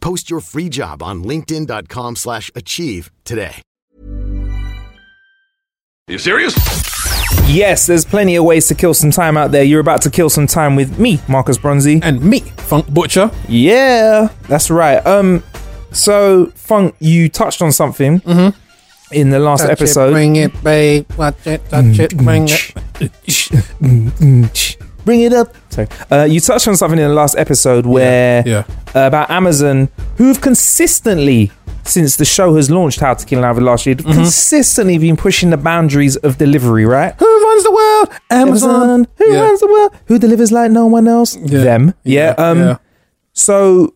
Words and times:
Post 0.00 0.30
your 0.30 0.40
free 0.40 0.68
job 0.68 1.02
on 1.02 1.24
linkedin.com/achieve 1.24 2.16
slash 2.16 2.50
achieve 2.54 3.10
today. 3.24 3.62
You 6.08 6.18
serious? 6.18 6.54
Yes, 7.46 7.86
there's 7.86 8.04
plenty 8.04 8.36
of 8.36 8.44
ways 8.44 8.66
to 8.68 8.74
kill 8.74 8.94
some 8.94 9.10
time 9.10 9.36
out 9.36 9.52
there. 9.52 9.62
You're 9.62 9.80
about 9.80 10.02
to 10.02 10.10
kill 10.10 10.30
some 10.30 10.46
time 10.46 10.76
with 10.76 10.98
me, 10.98 11.20
Marcus 11.28 11.58
Bronzy. 11.58 12.00
And 12.02 12.20
me, 12.20 12.40
Funk 12.40 12.88
Butcher. 12.88 13.30
Yeah, 13.48 14.28
that's 14.48 14.70
right. 14.70 15.04
Um, 15.06 15.42
so 15.92 16.46
Funk, 16.54 16.96
you 16.98 17.28
touched 17.28 17.62
on 17.62 17.72
something 17.72 18.20
mm-hmm. 18.20 19.14
in 19.14 19.30
the 19.30 19.38
last 19.38 19.62
Touch 19.62 19.70
episode. 19.70 20.10
It, 20.10 20.12
bring 20.12 20.36
it, 20.36 20.64
babe. 20.64 21.10
Watch 21.16 21.46
it, 21.46 21.68
touch 21.68 21.98
it, 21.98 22.16
bring 22.16 22.44
it. 22.44 22.50
Mm-hmm. 23.00 24.08
Mm-hmm. 24.08 24.89
Bring 25.04 25.22
it 25.22 25.32
up. 25.32 25.54
Sorry. 25.70 25.88
Uh, 26.10 26.24
you 26.24 26.40
touched 26.40 26.68
on 26.68 26.76
something 26.76 26.98
in 26.98 27.08
the 27.08 27.14
last 27.14 27.36
episode 27.36 27.86
where 27.86 28.42
Yeah. 28.46 28.64
uh, 28.94 29.06
about 29.06 29.30
Amazon, 29.30 29.88
who've 30.16 30.40
consistently, 30.40 31.50
since 31.84 32.16
the 32.16 32.24
show 32.24 32.54
has 32.56 32.70
launched, 32.70 33.00
How 33.00 33.14
to 33.14 33.24
Kill 33.26 33.38
an 33.40 33.44
Hour 33.44 33.60
last 33.60 33.86
year, 33.86 33.94
Mm-hmm. 33.96 34.12
consistently 34.12 34.98
been 34.98 35.16
pushing 35.16 35.50
the 35.50 35.56
boundaries 35.56 36.16
of 36.16 36.38
delivery. 36.38 36.84
Right? 36.86 37.14
Who 37.18 37.44
runs 37.48 37.62
the 37.64 37.72
world? 37.72 38.08
Amazon. 38.30 39.06
Who 39.18 39.32
Yeah. 39.32 39.40
runs 39.40 39.60
the 39.60 39.66
world? 39.68 39.92
Who 40.06 40.18
delivers 40.18 40.52
like 40.52 40.70
no 40.70 40.86
one 40.86 41.08
else? 41.08 41.36
Yeah. 41.36 41.64
Them. 41.64 41.94
Yeah. 42.04 42.34
Yeah, 42.38 42.44
Um. 42.50 42.58
yeah. 42.58 42.76
So 43.32 43.94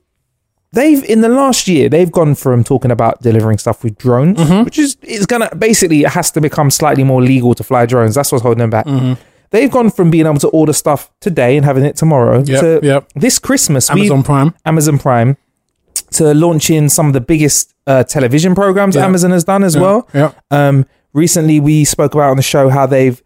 they've 0.73 1.05
in 1.05 1.21
the 1.21 1.29
last 1.29 1.69
year 1.69 1.89
they've 1.89 2.11
gone 2.11 2.35
from 2.35 2.65
talking 2.65 2.91
about 2.91 3.23
delivering 3.23 3.59
stuff 3.59 3.85
with 3.85 3.97
drones, 3.99 4.39
Mm-hmm. 4.39 4.65
which 4.65 4.79
is 4.79 4.97
it's 5.03 5.27
gonna 5.27 5.49
basically 5.57 6.03
it 6.05 6.11
has 6.11 6.31
to 6.33 6.41
become 6.41 6.71
slightly 6.71 7.05
more 7.05 7.23
legal 7.23 7.55
to 7.55 7.63
fly 7.63 7.87
drones. 7.87 8.15
That's 8.15 8.33
what's 8.33 8.43
holding 8.43 8.61
them 8.61 8.71
back. 8.71 8.87
Mm-hmm. 8.87 9.13
They've 9.55 9.71
gone 9.71 9.91
from 9.91 10.11
being 10.11 10.27
able 10.27 10.41
to 10.41 10.49
order 10.49 10.73
stuff 10.73 11.13
today 11.21 11.57
and 11.57 11.65
having 11.65 11.85
it 11.85 11.95
tomorrow 11.95 12.43
Yep, 12.45 12.61
to 12.61 12.81
yep. 12.83 13.09
this 13.15 13.39
Christmas. 13.39 13.89
Amazon 13.89 14.25
Prime. 14.25 14.53
Amazon 14.65 14.99
Prime 14.99 15.37
to 16.11 16.35
launching 16.35 16.89
some 16.89 17.07
of 17.07 17.13
the 17.13 17.21
biggest 17.21 17.73
uh, 17.87 18.03
television 18.03 18.57
programs 18.57 18.97
Yeah. 18.97 19.05
Amazon 19.05 19.31
has 19.31 19.45
done 19.45 19.63
as 19.63 19.77
Yeah, 19.77 19.81
well. 19.81 20.09
yeah. 20.13 20.33
Um, 20.51 20.87
recently, 21.13 21.61
we 21.61 21.85
spoke 21.85 22.15
about 22.15 22.31
on 22.31 22.37
the 22.37 22.43
show 22.43 22.69
how 22.69 22.87
they've 22.87 23.23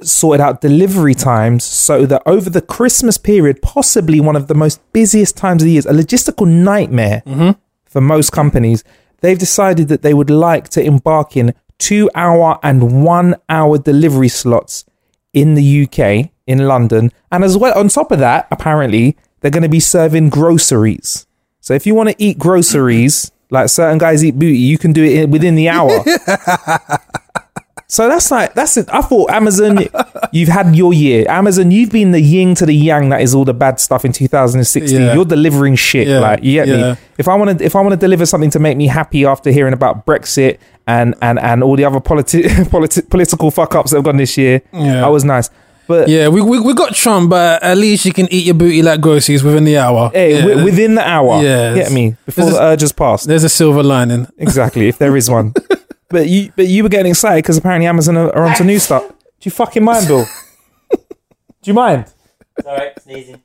sorted 0.00 0.40
out 0.40 0.62
delivery 0.62 1.14
times 1.14 1.62
so 1.64 2.06
that 2.06 2.22
over 2.24 2.48
the 2.48 2.62
Christmas 2.62 3.18
period, 3.18 3.60
possibly 3.60 4.18
one 4.18 4.34
of 4.36 4.46
the 4.46 4.54
most 4.54 4.80
busiest 4.94 5.36
times 5.36 5.62
of 5.62 5.66
the 5.66 5.72
year, 5.72 5.82
a 5.86 5.92
logistical 5.92 6.46
nightmare 6.48 7.22
for 7.84 8.00
most 8.00 8.30
companies, 8.32 8.82
they've 9.20 9.38
decided 9.38 9.88
that 9.88 10.00
they 10.00 10.14
would 10.14 10.30
like 10.30 10.70
to 10.70 10.82
embark 10.82 11.36
in 11.36 11.52
two 11.78 12.08
hour 12.14 12.58
and 12.62 13.04
one 13.04 13.34
hour 13.50 13.76
delivery 13.76 14.28
slots 14.28 14.86
in 15.36 15.54
the 15.54 15.82
UK, 15.84 16.30
in 16.46 16.66
London. 16.66 17.12
And 17.30 17.44
as 17.44 17.58
well, 17.58 17.78
on 17.78 17.88
top 17.88 18.10
of 18.10 18.18
that, 18.20 18.48
apparently, 18.50 19.16
they're 19.40 19.50
going 19.50 19.62
to 19.62 19.68
be 19.68 19.80
serving 19.80 20.30
groceries. 20.30 21.26
So 21.60 21.74
if 21.74 21.86
you 21.86 21.94
want 21.94 22.08
to 22.08 22.16
eat 22.18 22.38
groceries, 22.38 23.30
like 23.50 23.68
certain 23.68 23.98
guys 23.98 24.24
eat 24.24 24.38
booty, 24.38 24.56
you 24.56 24.78
can 24.78 24.94
do 24.94 25.04
it 25.04 25.28
within 25.28 25.54
the 25.54 25.68
hour. 25.68 25.90
So 27.88 28.08
that's 28.08 28.30
like 28.32 28.54
that's 28.54 28.76
it. 28.76 28.88
I 28.92 29.00
thought 29.00 29.30
Amazon, 29.30 29.78
you've 30.32 30.48
had 30.48 30.74
your 30.74 30.92
year. 30.92 31.24
Amazon, 31.28 31.70
you've 31.70 31.90
been 31.90 32.10
the 32.10 32.20
yin 32.20 32.54
to 32.56 32.66
the 32.66 32.72
yang. 32.74 33.10
That 33.10 33.20
is 33.20 33.32
all 33.34 33.44
the 33.44 33.54
bad 33.54 33.78
stuff 33.78 34.04
in 34.04 34.10
2016. 34.12 35.00
Yeah. 35.00 35.14
You're 35.14 35.24
delivering 35.24 35.76
shit. 35.76 36.08
Yeah, 36.08 36.18
Like 36.18 36.42
you 36.42 36.54
get 36.54 36.66
yeah. 36.68 36.92
me. 36.94 36.98
If 37.18 37.28
I 37.28 37.36
want 37.36 37.58
to, 37.58 37.64
if 37.64 37.76
I 37.76 37.80
want 37.80 37.92
to 37.92 37.96
deliver 37.96 38.26
something 38.26 38.50
to 38.50 38.58
make 38.58 38.76
me 38.76 38.88
happy 38.88 39.24
after 39.24 39.50
hearing 39.52 39.72
about 39.72 40.04
Brexit 40.04 40.58
and 40.88 41.14
and 41.22 41.38
and 41.38 41.62
all 41.62 41.76
the 41.76 41.84
other 41.84 42.00
politi- 42.00 42.42
politi- 42.74 43.08
political 43.08 43.50
fuck 43.52 43.74
ups 43.76 43.90
that 43.92 43.98
have 43.98 44.04
gone 44.04 44.16
this 44.16 44.36
year, 44.36 44.62
Yeah. 44.72 45.06
I 45.06 45.08
was 45.08 45.24
nice. 45.24 45.48
But 45.86 46.08
Yeah, 46.08 46.26
we, 46.26 46.40
we 46.42 46.58
we 46.58 46.74
got 46.74 46.92
Trump, 46.92 47.30
but 47.30 47.62
at 47.62 47.78
least 47.78 48.04
you 48.04 48.12
can 48.12 48.26
eat 48.32 48.46
your 48.46 48.56
booty 48.56 48.82
like 48.82 49.00
groceries 49.00 49.44
within 49.44 49.62
the 49.62 49.78
hour. 49.78 50.10
hey, 50.12 50.34
yeah. 50.34 50.40
wi- 50.40 50.64
within 50.64 50.96
the 50.96 51.06
hour, 51.08 51.40
Yeah, 51.40 51.74
get 51.74 51.92
me 51.92 52.16
before 52.26 52.46
the 52.46 52.50
is- 52.50 52.58
urge 52.58 52.80
has 52.80 52.90
passed. 52.92 53.28
There's 53.28 53.44
a 53.44 53.48
silver 53.48 53.84
lining. 53.84 54.26
Exactly, 54.38 54.88
if 54.88 54.98
there 54.98 55.16
is 55.16 55.30
one. 55.30 55.54
but 56.08 56.28
you, 56.28 56.52
but 56.56 56.66
you 56.66 56.82
were 56.82 56.88
getting 56.88 57.10
excited 57.10 57.42
because 57.42 57.56
apparently 57.56 57.86
Amazon 57.86 58.16
are, 58.16 58.34
are 58.34 58.46
onto 58.46 58.64
new 58.64 58.78
stuff. 58.78 59.06
Do 59.08 59.14
you 59.42 59.50
fucking 59.50 59.84
mind, 59.84 60.06
Bill? 60.06 60.24
Do 60.90 60.98
you 61.64 61.74
mind? 61.74 62.12
Sorry, 62.62 62.90
sneezing. 63.00 63.42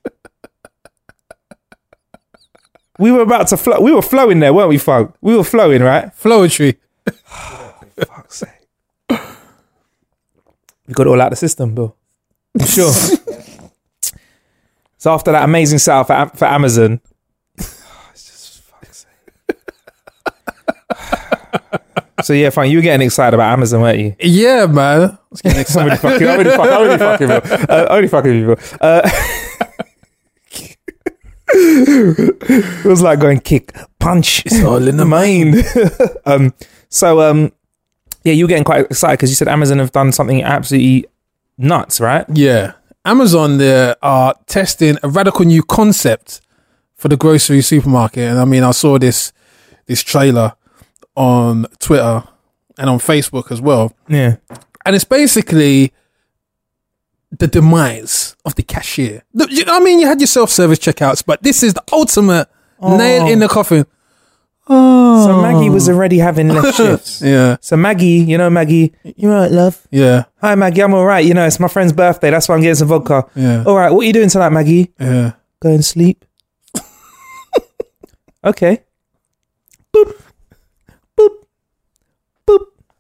We 3.00 3.12
were 3.12 3.22
about 3.22 3.48
to 3.48 3.58
flow. 3.58 3.80
We 3.82 3.92
were 3.92 4.02
flowing 4.02 4.40
there, 4.40 4.54
weren't 4.54 4.70
we, 4.70 4.78
Funk? 4.78 5.16
We 5.22 5.36
were 5.36 5.44
flowing, 5.44 5.82
right? 5.82 6.06
Flowetry. 6.16 6.78
Fuck's 7.06 8.38
sake. 8.38 9.20
We 10.88 10.94
got 10.94 11.08
it 11.08 11.10
all 11.10 11.22
out 11.22 11.28
of 11.28 11.32
the 11.32 11.36
system, 11.38 11.74
Bill. 11.74 11.96
You 12.60 12.66
sure? 12.66 12.92
so 14.98 15.14
after 15.14 15.32
that 15.32 15.44
amazing 15.46 15.80
setup 15.80 16.08
for, 16.08 16.38
for 16.38 16.46
Amazon, 16.46 17.00
it's 17.58 17.82
just 18.14 18.62
fuck's 18.62 19.06
sake. 19.08 19.58
So 22.22 22.34
yeah, 22.34 22.50
fine. 22.50 22.72
You 22.72 22.78
were 22.78 22.84
getting 22.84 23.06
excited 23.06 23.34
about 23.34 23.52
Amazon, 23.54 23.82
weren't 23.82 24.00
you? 24.00 24.16
Yeah, 24.20 24.66
man. 24.66 25.02
I 25.12 25.18
was 25.30 25.42
getting 25.42 25.58
I'm 25.58 25.62
excited. 25.62 26.06
only 26.06 26.20
fucking, 26.20 26.28
I'm 26.28 26.40
only 26.40 26.98
fucking, 26.98 27.32
I'm 27.32 27.32
only 27.32 27.48
fucking. 27.48 27.70
Uh, 27.70 27.88
only 27.90 28.08
fucking 28.08 28.32
with 28.32 28.40
you, 28.40 28.56
Bill. 28.56 28.58
Uh, 28.82 29.02
it 31.54 32.86
was 32.86 33.02
like 33.02 33.20
going 33.20 33.40
kick, 33.40 33.76
punch. 34.00 34.46
It's 34.46 34.64
all 34.64 34.88
in 34.88 34.98
the 34.98 35.06
mind. 35.06 35.64
um, 36.26 36.54
so 36.90 37.22
um, 37.22 37.52
yeah, 38.24 38.34
you 38.34 38.46
were 38.46 38.50
getting 38.50 38.64
quite 38.64 38.86
excited 38.86 39.18
because 39.18 39.30
you 39.30 39.36
said 39.36 39.48
Amazon 39.48 39.80
have 39.80 39.92
done 39.92 40.12
something 40.12 40.44
absolutely 40.44 41.06
nuts, 41.58 42.00
right? 42.00 42.26
Yeah. 42.34 42.74
Amazon 43.04 43.58
they 43.58 43.96
are 44.02 44.36
testing 44.46 44.98
a 45.02 45.10
radical 45.10 45.46
new 45.46 45.64
concept 45.64 46.42
for 46.96 47.08
the 47.08 47.18
grocery 47.18 47.62
supermarket. 47.62 48.24
And 48.30 48.40
I 48.40 48.46
mean, 48.46 48.64
I 48.64 48.72
saw 48.72 49.00
this 49.00 49.34
this 49.88 50.04
trailer 50.04 50.54
on 51.16 51.66
Twitter 51.80 52.24
and 52.78 52.90
on 52.90 53.00
Facebook 53.00 53.52
as 53.52 53.62
well. 53.62 53.94
Yeah. 54.08 54.38
And 54.86 54.96
it's 54.96 55.06
basically 55.06 55.94
the 57.32 57.48
demise 57.48 58.36
of 58.46 58.56
the 58.56 58.64
cashier. 58.64 59.24
The- 59.34 59.48
you 59.50 59.66
know, 59.66 59.76
I 59.76 59.80
mean, 59.80 60.00
you 60.00 60.08
had 60.08 60.20
your 60.20 60.28
self-service 60.28 60.80
checkouts, 60.80 61.24
but 61.26 61.42
this 61.44 61.64
is 61.64 61.74
the 61.74 61.84
ultimate 61.92 62.50
oh. 62.80 62.98
nail 62.98 63.28
in 63.28 63.40
the 63.40 63.48
coffin. 63.48 63.86
Oh. 64.68 65.26
So 65.26 65.42
Maggie 65.42 65.70
was 65.70 65.90
already 65.90 66.18
having 66.20 66.48
less 66.50 66.76
shifts. 66.78 67.22
Yeah, 67.22 67.58
So 67.62 67.76
Maggie, 67.76 68.20
you 68.20 68.38
know 68.38 68.50
Maggie, 68.50 68.94
you 69.04 69.30
right, 69.30 69.52
love? 69.52 69.86
yeah, 69.92 70.25
Hi 70.42 70.56
Maggie, 70.56 70.81
I'm 70.81 70.94
all 70.94 71.06
right. 71.06 71.25
You 71.25 71.34
know, 71.34 71.46
it's 71.46 71.60
my 71.60 71.68
friend's 71.68 71.94
birthday. 71.94 72.30
That's 72.30 72.48
why 72.48 72.56
I'm 72.56 72.62
getting 72.62 72.75
some 72.75 72.88
vodka. 72.88 73.25
Yeah. 73.36 73.64
All 73.66 73.75
right, 73.75 73.92
what 73.92 74.02
are 74.04 74.07
you 74.07 74.14
doing 74.14 74.30
tonight, 74.30 74.50
Maggie? 74.50 74.94
yeah. 75.00 75.34
Go 75.60 75.69
and 75.69 75.84
sleep. 75.86 76.25
okay. 78.44 78.84
Boop. 79.94 80.06
Boop. 80.06 80.22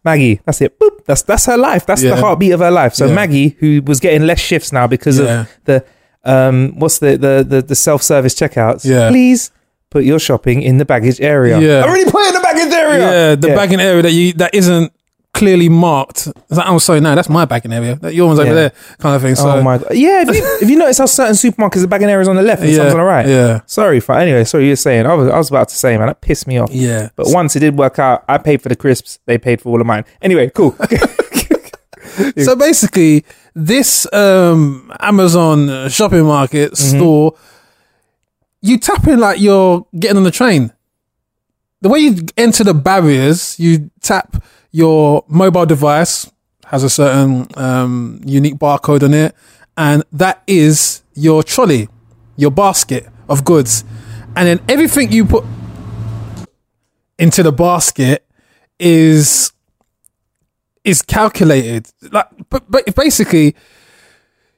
Maggie, 0.03 0.39
that's 0.45 0.61
it. 0.61 0.79
Boop. 0.79 1.05
That's 1.05 1.21
that's 1.23 1.45
her 1.45 1.57
life. 1.57 1.85
That's 1.85 2.01
the 2.01 2.15
heartbeat 2.15 2.51
of 2.53 2.59
her 2.59 2.71
life. 2.71 2.93
So 2.95 3.05
Yeah. 3.07 3.13
Maggie, 3.15 3.49
who 3.59 3.81
was 3.85 3.99
getting 3.99 4.25
less 4.25 4.39
shifts 4.39 4.71
now 4.71 4.87
because 4.87 5.19
Yeah. 5.19 5.41
of 5.41 5.47
the 5.65 5.85
um 6.23 6.73
what's 6.79 6.99
the 6.99 7.17
the 7.17 7.45
the, 7.47 7.61
the 7.61 7.75
self 7.75 8.01
service 8.03 8.33
checkouts. 8.35 8.83
Yeah. 8.85 9.09
Please 9.09 9.51
put 9.89 10.03
your 10.03 10.19
shopping 10.19 10.61
in 10.61 10.77
the 10.77 10.85
baggage 10.85 11.19
area. 11.21 11.59
Yeah. 11.59 11.79
I 11.83 11.87
already 11.87 12.09
put 12.09 12.21
it 12.23 12.27
in 12.29 12.33
the 12.35 12.39
baggage 12.39 12.73
area. 12.73 12.99
Yeah, 13.29 13.35
the 13.35 13.47
baggage 13.49 13.79
area 13.79 14.01
that 14.01 14.11
you 14.11 14.33
that 14.33 14.55
isn't 14.55 14.91
clearly 15.33 15.69
marked. 15.69 16.27
It's 16.27 16.57
like, 16.57 16.67
oh, 16.67 16.77
sorry, 16.77 16.99
no, 16.99 17.15
that's 17.15 17.29
my 17.29 17.45
bagging 17.45 17.71
area. 17.73 17.95
That 17.95 18.13
your 18.13 18.27
one's 18.27 18.39
over 18.39 18.53
there, 18.53 18.71
kind 18.99 19.15
of 19.15 19.21
thing. 19.21 19.35
So, 19.35 19.49
oh 19.49 19.61
my 19.61 19.77
god. 19.77 19.87
Yeah, 19.93 20.23
if 20.27 20.35
you, 20.35 20.57
if 20.61 20.69
you 20.69 20.77
notice 20.77 20.97
how 20.97 21.05
certain 21.05 21.35
supermarkets 21.35 21.81
the 21.81 21.87
bagging 21.87 22.09
area 22.09 22.21
is 22.21 22.27
on 22.27 22.35
the 22.35 22.41
left 22.41 22.61
and 22.61 22.69
Yeah, 22.71 22.77
some's 22.77 22.93
on 22.93 22.99
the 22.99 23.03
right. 23.05 23.27
yeah. 23.27 23.61
Sorry 23.65 23.99
for 23.99 24.15
anyway, 24.15 24.43
sorry 24.43 24.67
you're 24.67 24.75
saying. 24.75 25.05
I 25.05 25.13
was 25.13 25.29
I 25.29 25.37
was 25.37 25.49
about 25.49 25.69
to 25.69 25.75
say, 25.75 25.97
man, 25.97 26.07
that 26.07 26.21
pissed 26.21 26.47
me 26.47 26.57
off. 26.57 26.69
Yeah. 26.71 27.09
But 27.15 27.27
once 27.29 27.55
it 27.55 27.59
did 27.61 27.77
work 27.77 27.97
out, 27.99 28.23
I 28.27 28.37
paid 28.37 28.61
for 28.61 28.69
the 28.69 28.75
crisps, 28.75 29.19
they 29.25 29.37
paid 29.37 29.61
for 29.61 29.69
all 29.69 29.79
of 29.81 29.87
mine. 29.87 30.03
Anyway, 30.21 30.49
cool. 30.53 30.75
so 32.37 32.55
basically, 32.55 33.25
this 33.55 34.11
um, 34.13 34.91
Amazon 34.99 35.89
shopping 35.89 36.23
market 36.25 36.73
Mm-hmm. 36.73 36.97
store, 36.97 37.35
you 38.61 38.77
tap 38.77 39.07
in 39.07 39.19
like 39.19 39.39
you're 39.39 39.85
getting 39.97 40.17
on 40.17 40.23
the 40.23 40.31
train. 40.31 40.71
The 41.81 41.89
way 41.89 41.99
you 41.99 42.17
enter 42.37 42.63
the 42.63 42.73
barriers, 42.75 43.59
you 43.59 43.89
tap 44.01 44.43
your 44.71 45.23
mobile 45.27 45.65
device, 45.65 46.31
has 46.65 46.83
a 46.83 46.89
certain 46.89 47.47
um, 47.55 48.21
unique 48.25 48.55
barcode 48.55 49.03
on 49.03 49.13
it, 49.13 49.35
and 49.77 50.03
that 50.11 50.41
is 50.47 51.03
your 51.13 51.43
trolley, 51.43 51.89
your 52.37 52.51
basket 52.51 53.07
of 53.27 53.43
goods. 53.43 53.83
And 54.35 54.47
then 54.47 54.61
everything 54.69 55.11
you 55.11 55.25
put 55.25 55.43
into 57.19 57.43
the 57.43 57.51
basket 57.51 58.25
is 58.79 59.51
is 60.83 61.01
calculated. 61.01 61.91
Like, 62.11 62.27
but, 62.49 62.63
but 62.69 62.95
basically, 62.95 63.55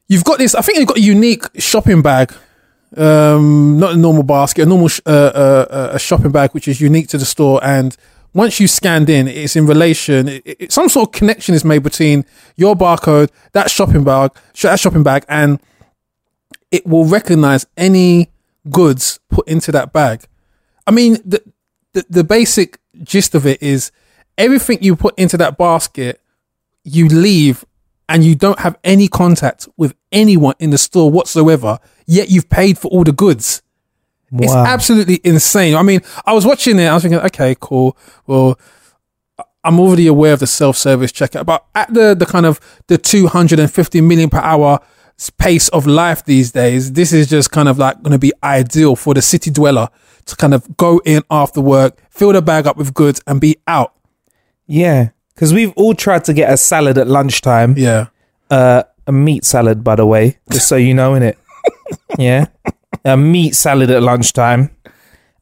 you've 0.07 0.23
got 0.23 0.37
this. 0.37 0.55
I 0.55 0.61
think 0.61 0.77
you've 0.77 0.87
got 0.87 0.97
a 0.97 1.01
unique 1.01 1.43
shopping 1.57 2.01
bag, 2.01 2.33
um, 2.95 3.79
not 3.79 3.93
a 3.93 3.97
normal 3.97 4.23
basket, 4.23 4.63
a 4.63 4.65
normal 4.65 4.87
sh- 4.87 5.01
uh, 5.05 5.09
uh, 5.09 5.65
uh, 5.69 5.89
a 5.93 5.99
shopping 5.99 6.31
bag 6.31 6.51
which 6.51 6.67
is 6.67 6.79
unique 6.79 7.07
to 7.09 7.17
the 7.17 7.25
store. 7.25 7.59
And 7.63 7.97
once 8.33 8.59
you 8.59 8.67
scanned 8.67 9.09
in, 9.09 9.27
it's 9.27 9.55
in 9.55 9.65
relation. 9.65 10.27
It, 10.27 10.43
it, 10.45 10.71
some 10.71 10.89
sort 10.89 11.09
of 11.09 11.13
connection 11.13 11.53
is 11.55 11.63
made 11.63 11.83
between 11.83 12.25
your 12.55 12.75
barcode, 12.75 13.29
that 13.51 13.69
shopping 13.69 14.03
bag, 14.03 14.31
that 14.61 14.79
shopping 14.79 15.03
bag, 15.03 15.25
and 15.29 15.59
it 16.71 16.85
will 16.87 17.05
recognize 17.05 17.65
any 17.77 18.31
goods 18.69 19.19
put 19.29 19.47
into 19.47 19.71
that 19.71 19.93
bag. 19.93 20.25
I 20.87 20.91
mean, 20.91 21.17
the, 21.25 21.43
the 21.93 22.05
the 22.09 22.23
basic 22.23 22.79
gist 23.03 23.35
of 23.35 23.45
it 23.45 23.61
is 23.61 23.91
everything 24.37 24.79
you 24.81 24.95
put 24.95 25.17
into 25.17 25.37
that 25.37 25.57
basket, 25.57 26.19
you 26.83 27.07
leave 27.07 27.65
and 28.09 28.23
you 28.23 28.35
don't 28.35 28.59
have 28.59 28.77
any 28.83 29.07
contact 29.07 29.67
with 29.77 29.95
anyone 30.11 30.55
in 30.59 30.71
the 30.71 30.77
store 30.77 31.09
whatsoever, 31.09 31.79
yet 32.05 32.29
you've 32.29 32.49
paid 32.49 32.77
for 32.77 32.89
all 32.89 33.03
the 33.03 33.11
goods. 33.11 33.61
It's 34.39 34.53
absolutely 34.53 35.19
insane. 35.23 35.75
I 35.75 35.83
mean, 35.83 36.01
I 36.25 36.33
was 36.33 36.45
watching 36.45 36.79
it, 36.79 36.87
I 36.87 36.93
was 36.93 37.03
thinking, 37.03 37.19
okay, 37.21 37.55
cool. 37.59 37.97
Well, 38.25 38.59
I'm 39.63 39.79
already 39.79 40.07
aware 40.07 40.33
of 40.33 40.39
the 40.39 40.47
self-service 40.47 41.11
checkout, 41.11 41.45
but 41.45 41.65
at 41.75 41.93
the 41.93 42.15
the 42.15 42.25
kind 42.25 42.45
of 42.45 42.59
the 42.87 42.97
250 42.97 44.01
million 44.01 44.29
per 44.29 44.39
hour 44.39 44.79
pace 45.37 45.69
of 45.69 45.85
life 45.87 46.25
these 46.25 46.51
days, 46.51 46.93
this 46.93 47.13
is 47.13 47.29
just 47.29 47.51
kind 47.51 47.69
of 47.69 47.77
like 47.77 48.01
going 48.01 48.11
to 48.11 48.19
be 48.19 48.33
ideal 48.43 48.95
for 48.95 49.13
the 49.13 49.21
city 49.21 49.51
dweller 49.51 49.87
to 50.25 50.35
kind 50.35 50.53
of 50.53 50.75
go 50.77 50.99
in 51.05 51.21
after 51.29 51.61
work, 51.61 52.01
fill 52.09 52.33
the 52.33 52.41
bag 52.41 52.65
up 52.67 52.75
with 52.77 52.93
goods, 52.93 53.21
and 53.27 53.39
be 53.39 53.57
out. 53.67 53.93
Yeah, 54.65 55.09
because 55.33 55.53
we've 55.53 55.71
all 55.75 55.93
tried 55.93 56.23
to 56.25 56.33
get 56.33 56.51
a 56.51 56.57
salad 56.57 56.97
at 56.97 57.07
lunchtime. 57.07 57.75
Yeah, 57.77 58.07
Uh, 58.49 58.83
a 59.07 59.11
meat 59.11 59.43
salad, 59.45 59.83
by 59.83 59.95
the 59.95 60.05
way, 60.05 60.39
just 60.51 60.67
so 60.67 60.75
you 60.75 60.93
know, 60.93 61.13
innit? 61.13 61.35
yeah, 62.17 62.47
a 63.05 63.17
meat 63.17 63.55
salad 63.55 63.89
at 63.91 64.01
lunchtime, 64.03 64.69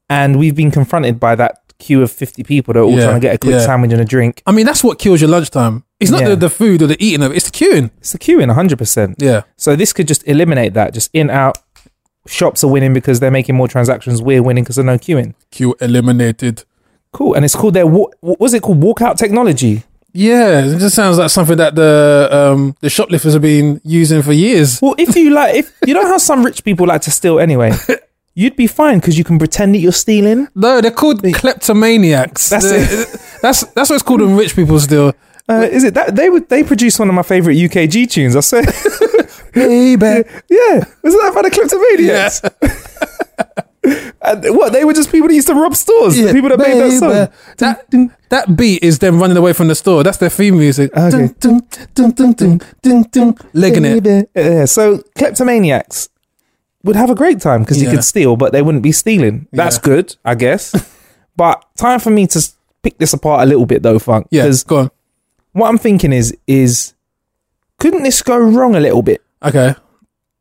and 0.09 0.37
we've 0.39 0.55
been 0.55 0.71
confronted 0.71 1.19
by 1.19 1.35
that 1.35 1.57
queue 1.79 2.01
of 2.03 2.11
fifty 2.11 2.43
people 2.43 2.73
that 2.73 2.79
are 2.79 2.83
all 2.83 2.91
Yeah, 2.97 3.05
trying 3.05 3.15
to 3.21 3.27
get 3.27 3.35
a 3.35 3.37
quick 3.37 3.53
yeah. 3.53 3.65
sandwich 3.65 3.91
and 3.91 4.01
a 4.01 4.05
drink. 4.05 4.41
I 4.45 4.51
mean 4.51 4.65
that's 4.65 4.83
what 4.83 4.99
kills 4.99 5.19
your 5.21 5.29
lunchtime. 5.29 5.83
It's 5.99 6.11
not 6.11 6.21
Yeah. 6.21 6.29
the, 6.29 6.35
the 6.35 6.49
food 6.49 6.81
or 6.81 6.87
the 6.87 6.97
eating 7.03 7.23
of 7.23 7.31
it; 7.31 7.35
it's 7.37 7.49
the 7.49 7.51
queuing. 7.51 7.91
It's 7.99 8.11
the 8.11 8.19
queuing, 8.19 8.53
hundred 8.53 8.77
percent. 8.77 9.15
Yeah, 9.19 9.41
So 9.57 9.75
this 9.75 9.93
could 9.93 10.07
just 10.07 10.27
eliminate 10.27 10.73
that. 10.73 10.93
Just 10.93 11.09
in 11.13 11.29
out. 11.29 11.57
Shops 12.27 12.63
are 12.63 12.67
winning 12.69 12.93
because 12.93 13.19
they're 13.19 13.31
making 13.31 13.55
more 13.55 13.67
transactions. 13.67 14.21
We're 14.21 14.43
winning 14.43 14.63
because 14.63 14.75
there's 14.75 14.85
no 14.85 14.99
queuing. 14.99 15.33
queue 15.49 15.75
eliminated. 15.81 16.65
Cool, 17.13 17.33
and 17.33 17.43
it's 17.43 17.55
called 17.55 17.73
their 17.73 17.87
wa- 17.87 18.11
what 18.21 18.39
was 18.39 18.53
it 18.53 18.61
called? 18.61 18.79
Walkout 18.79 19.17
technology. 19.17 19.83
Yeah, 20.13 20.65
it 20.65 20.79
just 20.79 20.95
sounds 20.95 21.17
like 21.17 21.29
something 21.29 21.57
that 21.57 21.75
the 21.75 22.27
um 22.31 22.75
the 22.81 22.89
shoplifters 22.89 23.33
have 23.33 23.41
been 23.41 23.79
using 23.83 24.21
for 24.21 24.33
years. 24.33 24.79
Well, 24.81 24.95
if 24.97 25.15
you 25.15 25.29
like, 25.31 25.55
if 25.55 25.71
you 25.85 25.93
know 25.93 26.05
how 26.05 26.17
some 26.17 26.43
rich 26.45 26.63
people 26.63 26.85
like 26.87 27.01
to 27.03 27.11
steal 27.11 27.39
anyway, 27.39 27.71
you'd 28.35 28.55
be 28.55 28.67
fine 28.67 28.99
because 28.99 29.17
you 29.17 29.23
can 29.23 29.39
pretend 29.39 29.73
that 29.75 29.79
you're 29.79 29.91
stealing. 29.93 30.47
No, 30.55 30.81
they're 30.81 30.91
called 30.91 31.21
kleptomaniacs. 31.23 32.49
That's 32.49 32.69
They're- 32.69 33.05
That's 33.41 33.63
that's 33.73 33.89
what 33.89 33.95
it's 33.95 34.03
called 34.03 34.21
when 34.21 34.35
rich 34.35 34.55
people 34.55 34.79
steal. 34.79 35.13
Uh, 35.49 35.67
is 35.71 35.83
it 35.83 35.93
that 35.95 36.15
they 36.15 36.29
would 36.29 36.47
they 36.49 36.63
produce 36.63 36.99
one 36.99 37.09
of 37.09 37.15
my 37.15 37.23
favorite 37.23 37.55
UKG 37.55 38.09
tunes? 38.09 38.35
I 38.35 38.41
say, 38.41 38.61
Baby. 39.53 40.29
yeah, 40.49 40.83
wasn't 41.03 41.23
that 41.23 41.31
by 41.33 41.41
the 41.41 41.49
kleptomaniacs? 41.51 42.41
And 43.83 44.43
what 44.55 44.73
they 44.73 44.85
were 44.85 44.93
just 44.93 45.11
people 45.11 45.27
that 45.27 45.33
used 45.33 45.47
to 45.47 45.55
rob 45.55 45.75
stores. 45.75 46.15
the 46.15 46.31
people 46.31 46.49
that 46.49 46.59
made 46.59 46.79
that 46.79 46.91
song. 46.91 47.09
That, 47.57 47.89
that 48.29 48.55
beat 48.55 48.83
is 48.83 48.99
them 48.99 49.19
running 49.19 49.37
away 49.37 49.53
from 49.53 49.67
the 49.67 49.75
store. 49.75 50.03
That's 50.03 50.17
their 50.17 50.29
theme 50.29 50.57
music. 50.57 50.95
Okay. 50.95 51.33
Dun, 51.39 51.61
dun, 51.93 53.35
Legging 53.53 53.85
it. 53.85 54.29
Yeah, 54.35 54.65
so 54.65 54.99
kleptomaniacs 55.17 56.09
would 56.83 56.95
have 56.95 57.09
a 57.09 57.15
great 57.15 57.39
time 57.41 57.61
because 57.61 57.81
you 57.81 57.87
Yeah. 57.87 57.95
could 57.95 58.03
steal, 58.03 58.35
but 58.35 58.51
they 58.53 58.61
wouldn't 58.61 58.83
be 58.83 58.91
stealing. 58.91 59.47
That's 59.51 59.77
Yeah. 59.77 59.81
good, 59.83 60.15
I 60.23 60.35
guess. 60.35 60.73
but 61.35 61.65
time 61.75 61.99
for 61.99 62.09
me 62.11 62.27
to 62.27 62.49
pick 62.83 62.97
this 62.97 63.13
apart 63.13 63.43
a 63.43 63.45
little 63.45 63.65
bit, 63.65 63.83
though, 63.83 63.99
Funk. 63.99 64.27
Yeah, 64.31 64.51
go 64.67 64.77
on. 64.77 64.91
what 65.53 65.69
I'm 65.69 65.77
thinking 65.77 66.13
is, 66.13 66.35
is 66.47 66.93
couldn't 67.79 68.03
this 68.03 68.21
go 68.21 68.37
wrong 68.37 68.75
a 68.75 68.79
little 68.79 69.01
bit? 69.01 69.21
Okay. 69.43 69.73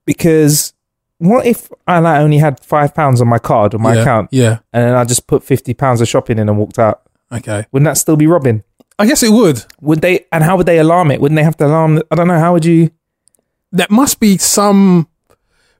Because 0.05 0.73
what 1.21 1.47
if 1.47 1.71
I 1.87 1.99
like, 2.01 2.19
only 2.21 2.39
had 2.39 2.59
five 2.61 2.95
pounds 2.95 3.21
on 3.21 3.29
my 3.29 3.39
card 3.39 3.75
on 3.75 3.83
my 3.83 3.95
yeah. 3.95 4.01
account, 4.01 4.29
Yeah. 4.33 4.59
and 4.73 4.85
then 4.85 4.95
I 4.95 5.05
just 5.05 5.27
put 5.27 5.45
fifty 5.45 5.75
pounds 5.75 6.01
of 6.01 6.09
shopping 6.09 6.39
in 6.39 6.49
and 6.49 6.59
walked 6.59 6.79
out? 6.79 7.03
Okay. 7.31 7.65
Wouldn't 7.71 7.85
that 7.87 7.99
still 7.99 8.17
be 8.17 8.27
robbing? 8.27 8.65
I 8.99 9.07
guess 9.07 9.23
it 9.23 9.31
would. 9.31 9.65
Would 9.81 10.01
they? 10.01 10.27
And 10.33 10.43
how 10.43 10.57
would 10.57 10.67
they 10.67 10.79
alarm 10.79 11.11
it? 11.11 11.21
Wouldn't 11.21 11.37
they 11.37 11.45
have 11.45 11.57
to 11.59 11.67
alarm? 11.67 12.03
I 12.11 12.15
don't 12.17 12.27
know. 12.29 12.39
How 12.39 12.53
would 12.53 12.65
you? 12.65 12.91
There 13.71 13.87
must 13.89 14.19
be 14.19 14.37
some 14.39 15.09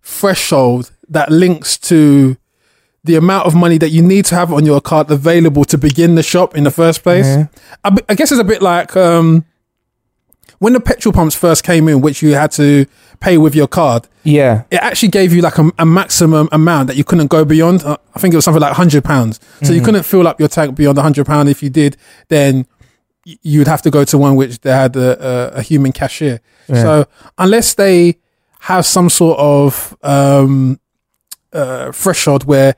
threshold 0.03 0.93
that 1.09 1.31
links 1.31 1.77
to 1.79 2.37
the 3.05 3.17
amount 3.17 3.47
of 3.47 3.55
money 3.55 3.79
that 3.79 3.89
you 3.91 4.03
need 4.03 4.27
to 4.27 4.35
have 4.35 4.53
on 4.53 4.65
your 4.67 4.81
card 4.81 5.11
available 5.11 5.65
to 5.65 5.79
begin 5.79 6.15
the 6.15 6.23
shop 6.23 6.55
in 6.57 6.65
the 6.65 6.71
first 6.71 7.03
place. 7.03 7.27
Yeah. 7.27 7.47
I, 7.83 7.97
I 8.11 8.15
guess 8.15 8.31
it's 8.31 8.41
a 8.41 8.45
bit 8.45 8.61
like 8.63 8.95
um, 8.97 9.45
when 10.59 10.75
the 10.75 10.81
petrol 10.81 11.13
pumps 11.13 11.35
first 11.35 11.65
came 11.65 11.89
in, 11.89 12.03
which 12.03 12.23
you 12.23 12.35
had 12.35 12.53
to 12.53 12.87
pay 13.21 13.37
with 13.39 13.55
your 13.55 13.69
card. 13.69 14.09
Yeah. 14.25 14.65
It 14.71 14.77
actually 14.77 15.11
gave 15.11 15.33
you 15.33 15.43
like 15.43 15.59
a, 15.59 15.71
a 15.79 15.85
maximum 15.87 16.49
amount 16.53 16.87
that 16.89 16.97
you 16.97 17.05
couldn't 17.05 17.27
go 17.29 17.45
beyond. 17.45 17.83
Uh, 17.85 17.97
I 18.15 18.19
think 18.19 18.33
it 18.35 18.37
was 18.39 18.45
something 18.45 18.61
like 18.63 18.73
hundred 18.73 19.05
pounds. 19.05 19.39
So 19.63 19.73
you 19.73 19.83
couldn't 19.83 20.05
fill 20.05 20.27
up 20.27 20.41
your 20.41 20.49
tank 20.49 20.75
beyond 20.75 20.97
hundred 20.99 21.27
pound. 21.27 21.49
If 21.49 21.63
you 21.63 21.69
did, 21.71 21.97
then 22.29 22.67
y- 23.27 23.37
you'd 23.43 23.67
have 23.69 23.83
to 23.83 23.91
go 23.91 24.05
to 24.05 24.17
one 24.19 24.37
which 24.37 24.61
they 24.63 24.71
had 24.73 24.97
a, 24.97 25.09
a, 25.55 25.59
a 25.59 25.63
human 25.63 25.93
cashier. 25.93 26.41
So 26.69 27.07
unless 27.37 27.75
they 27.75 28.19
have 28.61 28.87
some 28.87 29.11
sort 29.11 29.39
of 29.39 29.97
um, 30.03 30.79
uh, 31.53 31.93
threshold 31.93 32.45
where 32.45 32.75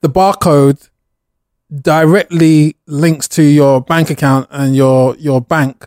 the 0.00 0.08
barcode 0.08 0.88
directly 1.82 2.76
links 2.86 3.28
to 3.28 3.42
your 3.42 3.80
bank 3.80 4.10
account 4.10 4.48
and 4.50 4.74
your 4.76 5.14
your 5.16 5.40
bank, 5.40 5.86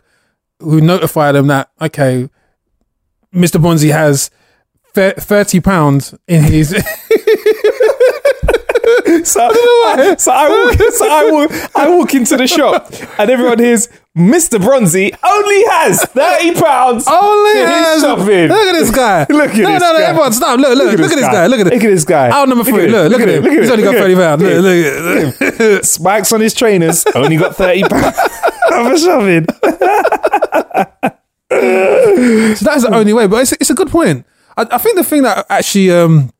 who 0.60 0.80
notify 0.80 1.32
them 1.32 1.46
that 1.48 1.70
okay, 1.80 2.28
Mr. 3.34 3.60
Bronzy 3.60 3.88
has 3.88 4.30
thirty 4.94 5.60
pounds 5.60 6.14
in 6.26 6.42
his. 6.44 6.74
So, 9.24 9.40
I, 9.42 10.14
so 10.18 10.32
I 10.32 10.48
walk, 10.48 10.92
so 10.92 11.08
I 11.08 11.30
walk, 11.30 11.76
I 11.76 11.88
walk 11.90 12.14
into 12.14 12.36
the 12.36 12.46
shop 12.46 12.92
and 13.18 13.30
everyone 13.30 13.58
hears 13.58 13.88
Mr. 14.16 14.60
Bronzy 14.60 15.12
only 15.22 15.64
has 15.64 16.02
thirty 16.04 16.54
pounds. 16.54 17.06
Only 17.08 17.60
has- 17.60 18.00
shopping. 18.02 18.48
Look 18.48 18.66
at 18.68 18.72
this 18.72 18.90
guy. 18.90 19.26
Look 19.28 19.50
at 19.50 19.56
no, 19.56 19.72
this 19.72 19.82
no, 19.82 19.92
no, 19.92 19.98
guy. 19.98 20.04
everyone 20.04 20.32
stop. 20.32 20.58
Look, 20.58 20.76
look, 20.76 20.98
look, 20.98 21.12
at 21.12 21.16
this 21.16 21.26
guy. 21.26 21.46
Look 21.46 21.60
at 21.60 21.66
it. 21.66 21.72
Look 21.74 21.84
at 21.84 21.90
this 21.90 22.04
guy. 22.04 22.30
Out 22.30 22.48
number 22.48 22.64
three. 22.64 22.88
Look, 22.88 23.10
look, 23.12 23.20
at 23.20 23.28
him. 23.28 23.44
He's 23.44 23.70
only 23.70 23.84
got 23.84 23.94
thirty 23.94 24.14
pounds. 24.14 24.42
him. 24.42 24.48
Look, 24.48 24.62
look 24.64 25.42
at 25.54 25.60
it. 25.60 25.84
Spikes 25.84 26.32
on 26.32 26.40
his 26.40 26.54
trainers. 26.54 27.04
Only 27.14 27.36
got 27.36 27.56
thirty 27.56 27.82
pounds 27.82 28.16
for 28.70 28.96
shopping. 28.98 29.46
So 31.50 32.64
that's 32.64 32.82
the 32.82 32.88
hmm. 32.88 32.94
only 32.94 33.12
way. 33.12 33.26
But 33.26 33.42
it's, 33.42 33.52
it's 33.52 33.70
a 33.70 33.74
good 33.74 33.88
point. 33.88 34.26
I, 34.56 34.66
I 34.70 34.78
think 34.78 34.96
the 34.96 35.04
thing 35.04 35.22
that 35.22 35.46
actually 35.50 35.90
um, 35.90 36.30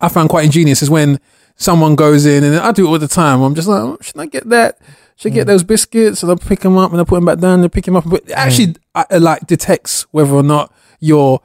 I 0.00 0.08
found 0.08 0.30
quite 0.30 0.44
ingenious 0.44 0.82
is 0.82 0.90
when 0.90 1.20
someone 1.56 1.96
goes 1.96 2.26
in, 2.26 2.44
and 2.44 2.56
I 2.56 2.72
do 2.72 2.86
it 2.86 2.90
all 2.90 2.98
the 2.98 3.08
time. 3.08 3.42
I'm 3.42 3.54
just 3.54 3.68
like, 3.68 3.80
oh, 3.80 3.98
should 4.00 4.18
I 4.18 4.26
get 4.26 4.48
that? 4.50 4.78
Should 5.16 5.32
I 5.32 5.34
get 5.34 5.42
hmm. 5.42 5.48
those 5.48 5.64
biscuits? 5.64 6.22
And 6.22 6.32
I 6.32 6.36
pick 6.36 6.60
them 6.60 6.76
up 6.78 6.92
and 6.92 7.00
I 7.00 7.04
put 7.04 7.16
them 7.16 7.24
back 7.24 7.38
down 7.38 7.60
and 7.60 7.72
pick 7.72 7.84
them 7.84 7.96
up. 7.96 8.04
But 8.08 8.22
it 8.22 8.28
hmm. 8.28 8.34
actually, 8.38 8.76
I, 8.94 9.04
it, 9.10 9.20
like 9.20 9.46
detects 9.46 10.02
whether 10.12 10.32
or 10.32 10.42
not 10.42 10.72
you're 11.00 11.40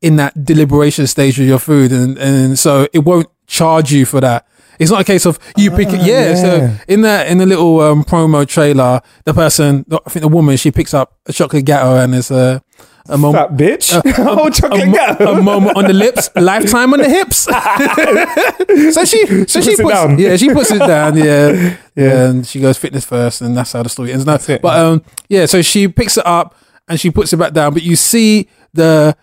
in 0.00 0.16
that 0.16 0.44
deliberation 0.44 1.06
stage 1.06 1.38
of 1.40 1.46
your 1.46 1.58
food, 1.58 1.92
and 1.92 2.16
and 2.18 2.58
so 2.58 2.88
it 2.92 3.00
won't 3.00 3.28
charge 3.46 3.92
you 3.92 4.06
for 4.06 4.20
that. 4.20 4.47
It's 4.78 4.90
not 4.90 5.00
a 5.00 5.04
case 5.04 5.26
of 5.26 5.38
you 5.56 5.70
pick 5.70 5.88
it. 5.88 6.00
Yeah, 6.02 6.30
yeah. 6.30 6.34
So 6.34 6.76
in 6.86 7.02
that 7.02 7.28
in 7.28 7.38
the 7.38 7.46
little 7.46 7.80
um, 7.80 8.04
promo 8.04 8.46
trailer, 8.46 9.00
the 9.24 9.34
person, 9.34 9.84
I 9.90 10.10
think 10.10 10.22
the 10.22 10.28
woman, 10.28 10.56
she 10.56 10.70
picks 10.70 10.94
up 10.94 11.18
a 11.26 11.32
chocolate 11.32 11.64
gateau 11.64 11.96
and 11.96 12.14
there's 12.14 12.30
a 12.30 12.62
a 13.08 13.18
moment. 13.18 13.48
Fat 13.48 13.56
bitch. 13.56 14.02
oh, 14.18 14.46
a, 14.46 14.50
chocolate 14.50 14.86
mo- 14.86 14.94
gateau. 14.94 15.32
a 15.32 15.42
moment 15.42 15.76
on 15.76 15.84
the 15.84 15.92
lips, 15.92 16.30
lifetime 16.36 16.92
on 16.92 17.00
the 17.00 17.08
hips. 17.08 17.38
so 18.94 19.04
she, 19.04 19.46
so 19.46 19.60
she, 19.60 19.76
puts 19.76 19.80
it 19.80 19.88
down. 19.88 20.18
yeah, 20.18 20.36
she 20.36 20.52
puts 20.52 20.70
it 20.70 20.78
down, 20.78 21.16
yeah, 21.16 21.76
yeah, 21.94 22.28
and 22.28 22.46
she 22.46 22.60
goes 22.60 22.76
fitness 22.76 23.04
first, 23.04 23.40
and 23.40 23.56
that's 23.56 23.72
how 23.72 23.82
the 23.82 23.88
story 23.88 24.12
ends. 24.12 24.26
No, 24.26 24.34
it. 24.34 24.62
but 24.62 24.78
um, 24.78 25.02
yeah, 25.28 25.46
so 25.46 25.62
she 25.62 25.88
picks 25.88 26.16
it 26.16 26.26
up, 26.26 26.54
and 26.86 27.00
she 27.00 27.10
puts 27.10 27.32
it 27.32 27.38
back 27.38 27.52
down, 27.52 27.72
but 27.72 27.82
you 27.82 27.96
see 27.96 28.48
the 28.72 29.16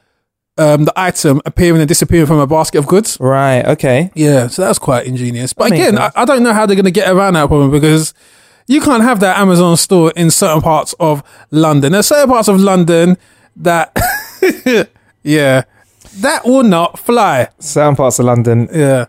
um, 0.57 0.85
the 0.85 0.93
item 0.95 1.41
appearing 1.45 1.81
and 1.81 1.87
disappearing 1.87 2.27
from 2.27 2.39
a 2.39 2.47
basket 2.47 2.79
of 2.79 2.87
goods. 2.87 3.17
Right. 3.19 3.65
Okay. 3.65 4.11
Yeah, 4.15 4.47
so 4.47 4.61
that's 4.63 4.79
quite 4.79 5.05
ingenious. 5.05 5.53
But 5.53 5.65
That 5.65 5.69
makes 5.71 5.87
again, 5.89 5.97
I. 5.99 6.11
I 6.15 6.25
don't 6.25 6.43
know 6.43 6.53
how 6.53 6.65
they're 6.65 6.75
going 6.75 6.85
to 6.85 6.91
get 6.91 7.09
around 7.09 7.33
that 7.33 7.47
problem 7.47 7.71
because 7.71 8.13
you 8.67 8.81
can't 8.81 9.03
have 9.03 9.19
that 9.19 9.37
Amazon 9.37 9.75
store 9.77 10.11
in 10.15 10.31
certain 10.31 10.61
parts 10.61 10.93
of 10.99 11.23
London. 11.51 11.91
There's 11.91 12.07
certain 12.07 12.29
parts 12.29 12.47
of 12.47 12.59
London 12.59 13.17
that, 13.57 13.95
yeah, 15.23 15.63
that 16.17 16.45
will 16.45 16.63
not 16.63 16.97
fly. 16.99 17.49
Certain 17.59 17.95
parts 17.95 18.19
of 18.19 18.25
London, 18.25 18.67
Yeah, 18.73 19.05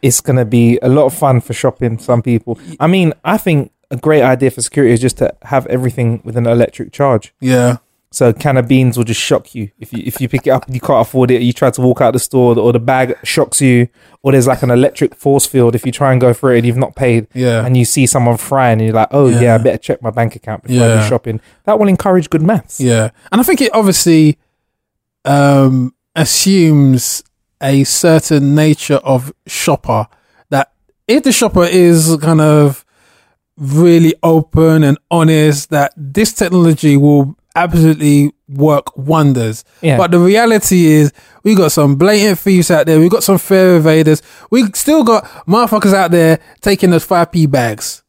it's 0.00 0.20
going 0.20 0.36
to 0.36 0.44
be 0.44 0.78
a 0.80 0.88
lot 0.88 1.06
of 1.06 1.14
fun 1.14 1.40
for 1.40 1.52
shopping. 1.52 1.98
Some 1.98 2.22
people. 2.22 2.58
I 2.78 2.86
mean, 2.86 3.12
I 3.24 3.36
think 3.36 3.72
a 3.90 3.96
great 3.96 4.22
idea 4.22 4.50
for 4.50 4.62
security 4.62 4.92
is 4.94 5.00
just 5.00 5.18
to 5.18 5.34
have 5.42 5.66
everything 5.66 6.20
with 6.24 6.36
an 6.36 6.46
electric 6.46 6.92
charge. 6.92 7.34
yeah, 7.40 7.78
So 8.14 8.28
a 8.28 8.32
can 8.32 8.56
of 8.56 8.68
beans 8.68 8.96
will 8.96 9.04
just 9.04 9.20
shock 9.20 9.54
you 9.54 9.70
if 9.78 9.92
you 9.92 10.02
if 10.06 10.20
you 10.20 10.28
pick 10.28 10.46
it 10.46 10.50
up 10.50 10.66
and 10.66 10.74
you 10.74 10.80
can't 10.80 11.00
afford 11.06 11.30
it. 11.30 11.42
You 11.42 11.52
try 11.52 11.70
to 11.70 11.80
walk 11.80 12.00
out 12.00 12.12
the 12.12 12.18
store, 12.18 12.58
or 12.58 12.72
the 12.72 12.78
bag 12.78 13.16
shocks 13.24 13.60
you, 13.60 13.88
or 14.22 14.32
there's 14.32 14.46
like 14.46 14.62
an 14.62 14.70
electric 14.70 15.14
force 15.16 15.46
field 15.46 15.74
if 15.74 15.84
you 15.84 15.92
try 15.92 16.12
and 16.12 16.20
go 16.20 16.32
for 16.32 16.52
it 16.54 16.58
and 16.58 16.66
you've 16.66 16.76
not 16.76 16.94
paid. 16.94 17.26
Yeah. 17.34 17.64
and 17.66 17.76
you 17.76 17.84
see 17.84 18.06
someone 18.06 18.36
frying, 18.36 18.74
and 18.78 18.82
you're 18.82 18.94
like, 18.94 19.08
oh 19.10 19.28
yeah, 19.28 19.40
Yeah. 19.40 19.54
I 19.56 19.58
better 19.58 19.78
check 19.78 20.00
my 20.02 20.10
bank 20.10 20.36
account 20.36 20.62
before 20.62 20.84
I 20.84 20.88
Yeah. 20.88 21.02
go 21.02 21.08
shopping. 21.08 21.40
That 21.64 21.78
will 21.78 21.88
encourage 21.88 22.30
good 22.30 22.42
maths. 22.42 22.80
yeah. 22.80 23.10
And 23.32 23.40
I 23.40 23.44
think 23.44 23.60
it 23.60 23.74
obviously 23.74 24.38
um, 25.24 25.94
assumes 26.14 27.22
a 27.62 27.84
certain 27.84 28.54
nature 28.54 28.96
of 28.96 29.32
shopper 29.46 30.06
that 30.50 30.72
if 31.08 31.22
the 31.22 31.32
shopper 31.32 31.64
is 31.64 32.16
kind 32.20 32.40
of 32.40 32.84
really 33.56 34.14
open 34.22 34.82
and 34.82 34.98
honest, 35.10 35.70
that 35.70 35.92
this 35.96 36.32
technology 36.32 36.96
will 36.96 37.36
absolutely 37.54 38.32
work 38.48 38.96
wonders. 38.96 39.64
Yeah. 39.80 39.96
But 39.96 40.10
the 40.12 40.18
reality 40.20 40.86
is, 40.86 41.12
we 41.42 41.54
got 41.54 41.72
some 41.72 41.96
blatant 41.96 42.38
thieves 42.38 42.70
out 42.70 42.86
there. 42.86 43.00
We 43.00 43.08
got 43.08 43.24
some 43.24 43.38
fare 43.38 43.80
evaders. 43.80 44.22
We 44.50 44.64
still 44.74 45.02
got 45.04 45.24
motherfuckers 45.46 45.94
out 45.94 46.10
there 46.10 46.38
taking 46.60 46.90
those 46.90 47.04
five 47.04 47.32
p 47.32 47.46
bags. 47.46 48.03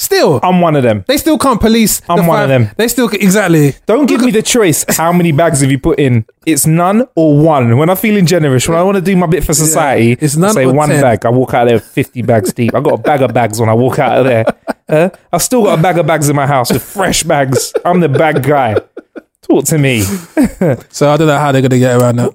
Still, 0.00 0.38
I'm 0.44 0.60
one 0.60 0.76
of 0.76 0.84
them. 0.84 1.04
they 1.08 1.16
still 1.16 1.36
can't 1.38 1.60
police. 1.60 2.00
I'm 2.08 2.24
one 2.28 2.40
of 2.44 2.48
them. 2.48 2.70
They 2.76 2.86
still 2.86 3.08
exactly. 3.08 3.74
Don't 3.84 4.06
give 4.06 4.20
me 4.20 4.30
the 4.30 4.42
choice. 4.54 4.84
How 4.96 5.12
many 5.12 5.32
bags 5.32 5.60
have 5.60 5.72
you 5.72 5.78
put 5.80 5.98
in? 5.98 6.24
It's 6.46 6.68
none 6.68 7.04
or 7.16 7.36
one. 7.36 7.76
When 7.78 7.90
I'm 7.90 7.96
feeling 7.96 8.24
generous, 8.24 8.68
when 8.68 8.78
I 8.78 8.84
want 8.84 8.94
to 8.94 9.00
do 9.02 9.16
my 9.16 9.26
bit 9.26 9.42
for 9.42 9.54
society, 9.54 10.12
It's 10.20 10.36
none 10.36 10.50
I 10.50 10.52
say 10.54 10.64
or 10.66 10.72
one 10.72 10.88
10. 10.90 11.02
bag. 11.02 11.26
I 11.26 11.30
walk 11.30 11.52
out 11.52 11.64
there 11.66 11.80
50 11.80 12.22
bags 12.22 12.52
deep. 12.52 12.76
I 12.76 12.80
got 12.80 12.94
a 12.94 13.02
bag 13.02 13.22
of 13.22 13.34
bags 13.34 13.58
when 13.58 13.68
I 13.68 13.74
walk 13.74 13.98
out 13.98 14.18
of 14.18 14.24
there. 14.88 15.12
I've 15.32 15.42
still 15.42 15.64
got 15.64 15.80
a 15.80 15.82
bag 15.82 15.98
of 15.98 16.06
bags 16.06 16.28
in 16.28 16.36
my 16.36 16.46
house 16.46 16.72
with 16.72 16.82
fresh 16.84 17.24
bags. 17.24 17.72
I'm 17.84 17.98
the 17.98 18.08
bag 18.08 18.44
guy. 18.44 18.76
Talk 19.42 19.64
to 19.66 19.78
me. 19.78 20.04
So 20.90 21.10
I 21.10 21.16
don't 21.16 21.26
know 21.26 21.38
how 21.38 21.50
they're 21.52 21.62
gonna 21.62 21.78
get 21.78 22.00
around 22.00 22.16
that. 22.16 22.34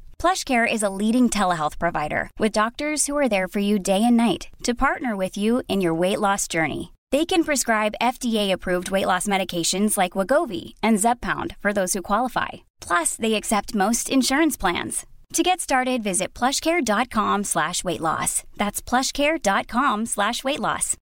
PlushCare 0.21 0.71
is 0.71 0.83
a 0.83 0.89
leading 0.91 1.29
telehealth 1.31 1.79
provider 1.79 2.29
with 2.37 2.51
doctors 2.51 3.07
who 3.07 3.17
are 3.17 3.27
there 3.27 3.47
for 3.47 3.57
you 3.57 3.79
day 3.79 4.03
and 4.03 4.15
night 4.15 4.49
to 4.61 4.75
partner 4.75 5.15
with 5.15 5.35
you 5.35 5.63
in 5.67 5.81
your 5.81 5.95
weight 5.95 6.19
loss 6.19 6.47
journey. 6.47 6.93
They 7.09 7.25
can 7.25 7.43
prescribe 7.43 7.95
FDA-approved 7.99 8.91
weight 8.91 9.07
loss 9.07 9.25
medications 9.25 9.97
like 9.97 10.11
Wegovy 10.11 10.75
and 10.83 10.99
Zepbound 10.99 11.55
for 11.57 11.73
those 11.73 11.93
who 11.93 12.03
qualify. 12.03 12.49
Plus, 12.79 13.15
they 13.15 13.33
accept 13.33 13.73
most 13.73 14.11
insurance 14.11 14.55
plans. 14.57 15.07
To 15.33 15.41
get 15.41 15.59
started, 15.59 16.03
visit 16.03 16.35
plushcare.com 16.35 17.43
slash 17.43 17.83
weight 17.83 18.01
loss. 18.01 18.43
That's 18.57 18.79
plushcare.com 18.79 20.05
slash 20.05 20.43
weight 20.43 20.59
loss. 20.59 20.97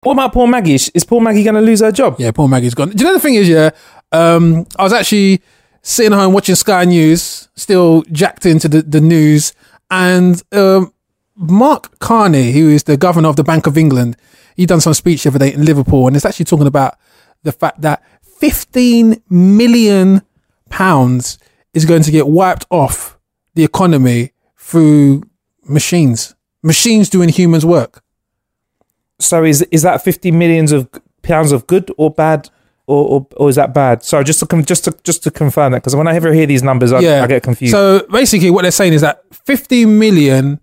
What 0.00 0.14
about 0.14 0.32
poor 0.32 0.48
Maggie? 0.48 0.74
Is 0.74 0.88
is 0.92 1.04
poor 1.04 1.20
Maggie 1.20 1.44
going 1.44 1.54
to 1.54 1.60
lose 1.60 1.82
her 1.82 1.92
job? 1.92 2.16
Yeah, 2.18 2.32
poor 2.32 2.48
Maggie's 2.48 2.74
gone. 2.74 2.88
Do 2.88 3.04
you 3.04 3.04
know 3.04 3.14
the 3.14 3.20
thing 3.20 3.34
is, 3.36 3.48
yeah, 3.48 3.70
um, 4.10 4.66
I 4.76 4.82
was 4.82 4.92
actually 4.92 5.40
sitting 5.82 6.12
home 6.12 6.32
watching 6.32 6.54
Sky 6.54 6.84
News, 6.84 7.48
still 7.54 8.02
jacked 8.12 8.46
into 8.46 8.68
the, 8.68 8.82
the 8.82 9.00
news, 9.00 9.52
and 9.90 10.42
um, 10.52 10.92
Mark 11.34 11.98
Carney, 11.98 12.52
who 12.52 12.68
is 12.68 12.84
the 12.84 12.96
governor 12.96 13.28
of 13.28 13.36
the 13.36 13.44
Bank 13.44 13.66
of 13.66 13.78
England, 13.78 14.16
he 14.56 14.66
done 14.66 14.80
some 14.80 14.94
speech 14.94 15.22
the 15.22 15.30
other 15.30 15.38
day 15.38 15.52
in 15.52 15.64
Liverpool, 15.64 16.06
and 16.06 16.14
it's 16.14 16.24
actually 16.24 16.44
talking 16.44 16.66
about 16.66 16.98
the 17.42 17.52
fact 17.52 17.80
that 17.80 18.02
15 18.22 19.22
million 19.30 20.22
pounds 20.68 21.38
is 21.72 21.84
going 21.84 22.02
to 22.02 22.10
get 22.10 22.28
wiped 22.28 22.66
off 22.70 23.18
the 23.54 23.64
economy 23.64 24.32
through 24.56 25.22
machines, 25.64 26.34
machines 26.62 27.08
doing 27.08 27.28
humans' 27.28 27.64
work. 27.64 28.02
So 29.18 29.44
is 29.44 29.62
is 29.70 29.82
that 29.82 30.02
50 30.02 30.30
millions 30.30 30.72
of 30.72 30.88
pounds 31.22 31.52
of 31.52 31.66
good 31.66 31.90
or 31.96 32.10
bad? 32.10 32.48
Or, 32.86 33.06
or, 33.08 33.26
or 33.36 33.48
is 33.48 33.56
that 33.56 33.72
bad? 33.72 34.02
Sorry, 34.02 34.24
just 34.24 34.40
to 34.40 34.46
con- 34.46 34.64
just 34.64 34.84
to 34.84 34.96
just 35.04 35.22
to 35.22 35.30
confirm 35.30 35.72
that 35.72 35.78
because 35.78 35.94
when 35.94 36.08
I 36.08 36.16
ever 36.16 36.32
hear 36.32 36.46
these 36.46 36.62
numbers, 36.62 36.92
I, 36.92 36.98
I 37.22 37.26
get 37.28 37.42
confused. 37.44 37.70
So 37.72 38.04
basically, 38.10 38.50
what 38.50 38.62
they're 38.62 38.70
saying 38.72 38.94
is 38.94 39.00
that 39.02 39.22
50 39.32 39.84
million 39.86 40.58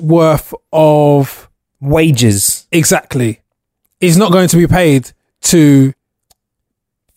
worth 0.00 0.54
of 0.72 1.48
Wages 1.80 2.66
exactly 2.72 3.40
is 4.00 4.16
not 4.16 4.30
going 4.32 4.48
to 4.48 4.56
be 4.56 4.66
paid 4.66 5.10
to. 5.42 5.92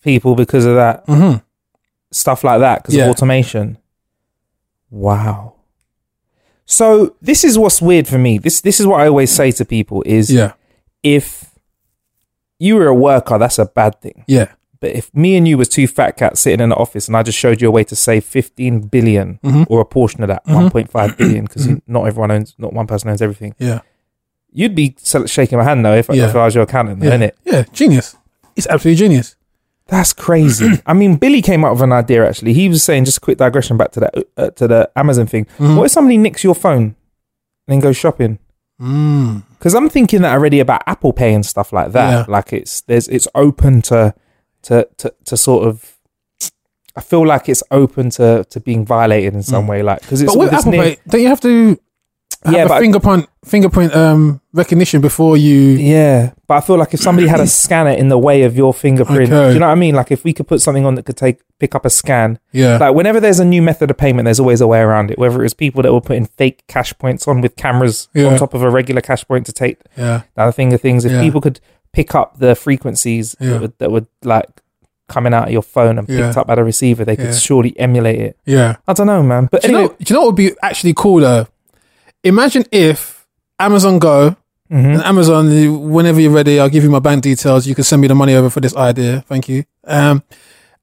people 0.02 0.34
because 0.34 0.64
of 0.64 0.74
that 0.74 1.06
Mhm. 1.06 1.40
stuff 2.10 2.42
like 2.42 2.58
that 2.58 2.82
because 2.82 2.96
Yeah. 2.96 3.04
of 3.04 3.10
automation. 3.10 3.78
Wow. 4.90 5.54
So 6.66 7.14
this 7.22 7.44
is 7.44 7.56
what's 7.56 7.80
weird 7.80 8.08
for 8.08 8.18
me. 8.18 8.38
This 8.38 8.60
this 8.62 8.80
is 8.80 8.86
what 8.86 9.00
I 9.00 9.06
always 9.06 9.30
say 9.30 9.52
to 9.52 9.64
people 9.64 10.02
is 10.04 10.28
Yeah, 10.32 10.54
if 11.04 11.51
you 12.62 12.76
were 12.76 12.86
a 12.86 12.94
worker, 12.94 13.36
that's 13.38 13.58
a 13.58 13.66
bad 13.66 14.00
thing. 14.00 14.24
yeah, 14.28 14.48
But 14.80 14.90
if 15.00 15.06
me 15.14 15.36
and 15.36 15.46
you 15.48 15.56
was 15.58 15.68
two 15.68 15.86
fat 15.86 16.12
cats 16.16 16.40
sitting 16.40 16.60
in 16.64 16.70
the 16.70 16.76
office 16.76 17.06
and 17.08 17.16
I 17.16 17.22
just 17.22 17.38
showed 17.38 17.60
you 17.62 17.68
a 17.68 17.70
way 17.70 17.84
to 17.84 17.96
save 17.96 18.24
15 18.24 18.80
billion 18.94 19.38
Mhm. 19.44 19.66
or 19.70 19.80
a 19.80 19.84
portion 19.84 20.22
of 20.24 20.28
that, 20.28 20.42
1.5 20.46 21.16
billion, 21.16 21.44
because 21.46 21.68
not 21.86 22.06
everyone 22.06 22.30
owns, 22.30 22.54
not 22.58 22.72
one 22.72 22.86
person 22.86 23.10
owns 23.10 23.22
everything, 23.22 23.54
yeah, 23.58 23.80
you'd 24.52 24.74
be 24.74 24.94
shaking 25.26 25.58
my 25.58 25.64
hand 25.64 25.84
though 25.84 25.94
if, 26.02 26.08
Yeah. 26.08 26.28
if 26.28 26.36
I 26.36 26.44
was 26.44 26.54
your 26.54 26.64
accountant, 26.64 27.02
yeah. 27.02 27.10
innit? 27.16 27.32
Yeah, 27.44 27.64
genius. 27.72 28.16
It's 28.56 28.66
absolutely 28.66 28.98
genius. 28.98 29.36
That's 29.88 30.12
crazy. 30.12 30.70
I 30.86 30.92
mean, 30.94 31.16
Billy 31.16 31.42
came 31.42 31.64
up 31.64 31.72
with 31.72 31.82
an 31.82 31.92
idea 31.92 32.26
actually. 32.28 32.52
He 32.52 32.68
was 32.68 32.82
saying, 32.84 33.04
just 33.06 33.18
a 33.18 33.20
quick 33.20 33.38
digression 33.38 33.76
back 33.76 33.90
to 33.92 34.00
that, 34.00 34.14
uh, 34.36 34.50
to 34.50 34.68
the 34.68 34.90
Amazon 34.96 35.26
thing. 35.26 35.44
Mm-hmm. 35.58 35.76
What 35.76 35.84
if 35.86 35.90
somebody 35.92 36.16
nicks 36.18 36.44
your 36.44 36.54
phone 36.54 36.82
and 36.82 36.94
then 37.68 37.80
goes 37.80 37.96
shopping? 37.96 38.38
Mm. 38.82 39.42
Because 39.58 39.74
I'm 39.74 39.88
thinking 39.88 40.22
that 40.22 40.32
already 40.32 40.58
about 40.60 40.82
Apple 40.86 41.12
Pay 41.12 41.32
and 41.34 41.46
stuff 41.46 41.72
like 41.72 41.92
that. 41.92 42.10
Yeah. 42.10 42.24
Like 42.32 42.52
it's 42.52 42.80
there's 42.82 43.06
it's 43.08 43.28
open 43.34 43.80
to 43.82 44.12
to 44.62 44.88
to 44.98 45.14
to 45.26 45.36
sort 45.36 45.68
of. 45.68 45.96
I 46.94 47.00
feel 47.00 47.26
like 47.26 47.48
it's 47.48 47.62
open 47.70 48.10
to 48.10 48.44
to 48.50 48.60
being 48.60 48.84
violated 48.84 49.34
in 49.34 49.42
some 49.42 49.66
way, 49.66 49.82
like 49.82 50.00
because 50.02 50.20
it's 50.20 50.32
Mm. 50.32 50.34
But 50.34 50.44
with 50.44 50.52
Apple 50.52 50.72
near- 50.72 50.82
Pay, 50.82 50.96
don't 51.08 51.20
you 51.22 51.28
have 51.28 51.40
to 51.42 51.78
have 52.44 52.54
Yeah, 52.54 52.64
a 52.64 52.80
fingerprint 52.80 53.28
fingerprint 53.44 53.94
um, 53.94 54.40
recognition 54.52 55.00
before 55.00 55.36
you? 55.36 55.54
Yeah, 55.78 56.32
but 56.52 56.58
I 56.58 56.66
feel 56.66 56.76
like 56.76 56.92
if 56.92 57.00
somebody 57.00 57.26
had 57.28 57.40
a 57.40 57.46
scanner 57.64 57.92
in 57.92 58.08
the 58.08 58.18
way 58.18 58.42
of 58.42 58.54
your 58.54 58.74
fingerprint, 58.74 59.32
Okay. 59.32 59.48
do 59.48 59.54
you 59.54 59.58
know 59.60 59.68
what 59.68 59.72
I 59.72 59.76
mean? 59.76 59.94
Like 59.94 60.10
if 60.10 60.22
we 60.22 60.34
could 60.34 60.46
put 60.46 60.60
something 60.60 60.84
on 60.84 60.96
that 60.96 61.04
could 61.06 61.16
take 61.16 61.40
pick 61.58 61.74
up 61.74 61.86
a 61.86 61.90
scan. 61.90 62.38
Yeah, 62.52 62.76
Like 62.76 62.94
whenever 62.94 63.20
there's 63.20 63.40
a 63.40 63.44
new 63.44 63.62
method 63.62 63.90
of 63.90 63.96
payment, 63.96 64.26
there's 64.26 64.38
always 64.40 64.60
a 64.60 64.66
way 64.66 64.80
around 64.80 65.10
it. 65.10 65.16
Whether 65.18 65.42
it's 65.44 65.54
people 65.54 65.82
that 65.82 65.92
were 65.94 66.00
putting 66.02 66.26
fake 66.26 66.64
cash 66.68 66.92
points 66.98 67.26
on 67.26 67.40
with 67.40 67.56
cameras 67.56 68.08
Yeah. 68.12 68.26
on 68.26 68.36
top 68.38 68.52
of 68.52 68.62
a 68.62 68.68
regular 68.70 69.00
cash 69.00 69.24
point 69.26 69.46
to 69.46 69.52
take 69.52 69.78
yeah, 69.96 70.22
the 70.36 70.52
finger 70.52 70.76
things. 70.76 71.06
If 71.06 71.12
Yeah. 71.12 71.22
people 71.22 71.40
could 71.40 71.58
pick 71.94 72.14
up 72.14 72.38
the 72.38 72.54
frequencies 72.54 73.34
Yeah. 73.40 73.50
that, 73.52 73.60
would, 73.62 73.78
that 73.78 73.90
would 73.90 74.06
like 74.22 74.48
coming 75.08 75.32
out 75.32 75.46
of 75.46 75.52
your 75.52 75.62
phone 75.62 75.98
and 75.98 76.06
picked 76.06 76.18
Yeah. 76.34 76.40
up 76.40 76.46
by 76.48 76.54
the 76.56 76.64
receiver, 76.64 77.04
they 77.04 77.16
could 77.16 77.26
Yeah. 77.26 77.32
surely 77.48 77.78
emulate 77.78 78.20
it. 78.20 78.36
Yeah. 78.44 78.76
I 78.86 78.92
don't 78.92 79.06
know, 79.06 79.22
man. 79.22 79.48
But 79.50 79.62
Do 79.62 79.68
you, 79.68 79.72
know, 79.74 79.88
do 79.88 79.94
you 80.06 80.14
know 80.14 80.20
what 80.20 80.26
would 80.28 80.36
be 80.36 80.52
actually 80.62 80.92
cool 80.94 81.20
though? 81.20 81.46
Imagine 82.24 82.64
if 82.70 83.26
Amazon 83.58 83.98
Go 83.98 84.36
Mm-hmm. 84.72 84.86
and 84.92 85.02
Amazon, 85.02 85.90
whenever 85.90 86.18
you're 86.20 86.30
ready, 86.32 86.58
I'll 86.58 86.70
give 86.70 86.82
you 86.82 86.88
my 86.90 86.98
bank 86.98 87.22
details. 87.22 87.66
You 87.66 87.74
can 87.74 87.84
send 87.84 88.00
me 88.00 88.08
the 88.08 88.14
money 88.14 88.34
over 88.34 88.48
for 88.48 88.60
this 88.60 88.74
idea. 88.74 89.20
Thank 89.28 89.48
you. 89.48 89.64
Um, 89.84 90.22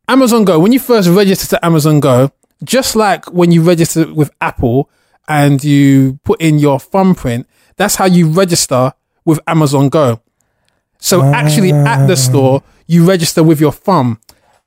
Amazon 0.07 0.45
Go, 0.45 0.59
when 0.59 0.71
you 0.71 0.79
first 0.79 1.09
register 1.09 1.47
to 1.55 1.65
Amazon 1.65 1.99
Go, 1.99 2.31
just 2.63 2.95
like 2.95 3.25
when 3.33 3.51
you 3.51 3.63
register 3.63 4.13
with 4.13 4.29
Apple 4.41 4.89
and 5.27 5.63
you 5.63 6.19
put 6.23 6.39
in 6.41 6.59
your 6.59 6.79
thumbprint, 6.79 7.47
that's 7.77 7.95
how 7.95 8.05
you 8.05 8.27
register 8.29 8.93
with 9.25 9.39
Amazon 9.47 9.89
Go. 9.89 10.21
So 10.99 11.23
actually, 11.23 11.71
at 11.71 12.05
the 12.07 12.15
store, 12.17 12.61
you 12.85 13.05
register 13.05 13.41
with 13.41 13.59
your 13.59 13.71
thumb. 13.71 14.19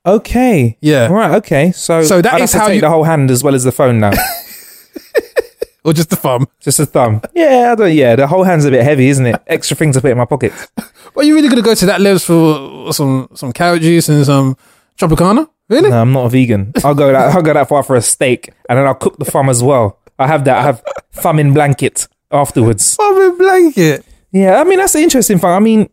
okay, 0.04 0.76
Yeah. 0.80 1.06
right, 1.08 1.30
okay. 1.36 1.70
So, 1.72 2.02
So 2.02 2.20
that 2.22 2.48
to 2.50 2.58
how 2.58 2.68
you- 2.68 2.80
the 2.80 2.88
whole 2.90 3.04
hand 3.04 3.30
as 3.30 3.44
well 3.44 3.54
as 3.54 3.62
the 3.62 3.70
phone 3.72 4.00
now, 4.00 4.12
Or 5.84 5.92
just 5.92 6.10
the 6.10 6.16
thumb. 6.16 6.46
just 6.60 6.78
the 6.78 6.86
thumb. 6.86 7.22
Yeah, 7.34 7.72
I 7.72 7.74
don't. 7.74 7.92
Yeah, 7.92 8.14
the 8.16 8.26
whole 8.26 8.44
hand's 8.44 8.64
a 8.64 8.70
bit 8.70 8.84
heavy, 8.84 9.08
isn't 9.08 9.26
it? 9.26 9.42
Extra 9.48 9.76
things 9.76 9.96
to 9.96 10.00
put 10.00 10.12
in 10.12 10.18
my 10.18 10.24
pockets. 10.24 10.68
Well, 11.14 11.26
you 11.26 11.34
really 11.34 11.50
gonna 11.50 11.60
go 11.60 11.74
to 11.74 11.86
that 11.86 12.00
levels 12.00 12.24
for 12.24 12.90
some 12.94 13.28
some 13.34 13.52
carrot 13.52 13.82
juice 13.82 14.08
and 14.08 14.24
some 14.24 14.56
Tropicana? 14.98 15.46
Really? 15.68 15.90
No, 15.90 16.00
I'm 16.00 16.12
not 16.12 16.24
a 16.24 16.28
vegan. 16.30 16.72
I'll 16.82 16.94
go 16.94 17.12
that. 17.12 17.34
I'll 17.34 17.42
go 17.42 17.52
that 17.52 17.68
far 17.68 17.82
for 17.82 17.96
a 17.96 18.00
steak, 18.00 18.50
and 18.68 18.78
then 18.78 18.86
I'll 18.86 18.94
cook 18.94 19.18
the 19.18 19.26
thumb 19.26 19.50
as 19.50 19.62
well. 19.62 19.98
I 20.18 20.26
have 20.26 20.44
that. 20.44 20.56
I 20.56 20.62
have 20.62 20.82
thumb 21.12 21.38
in 21.38 21.52
blanket 21.52 22.08
afterwards. 22.30 22.94
Thumb 22.96 23.20
in 23.20 23.36
blanket. 23.36 24.06
Yeah, 24.30 24.60
I 24.60 24.64
mean 24.64 24.78
that's 24.78 24.94
the 24.94 25.00
interesting 25.00 25.38
thing. 25.38 25.50
I 25.50 25.58
mean, 25.60 25.90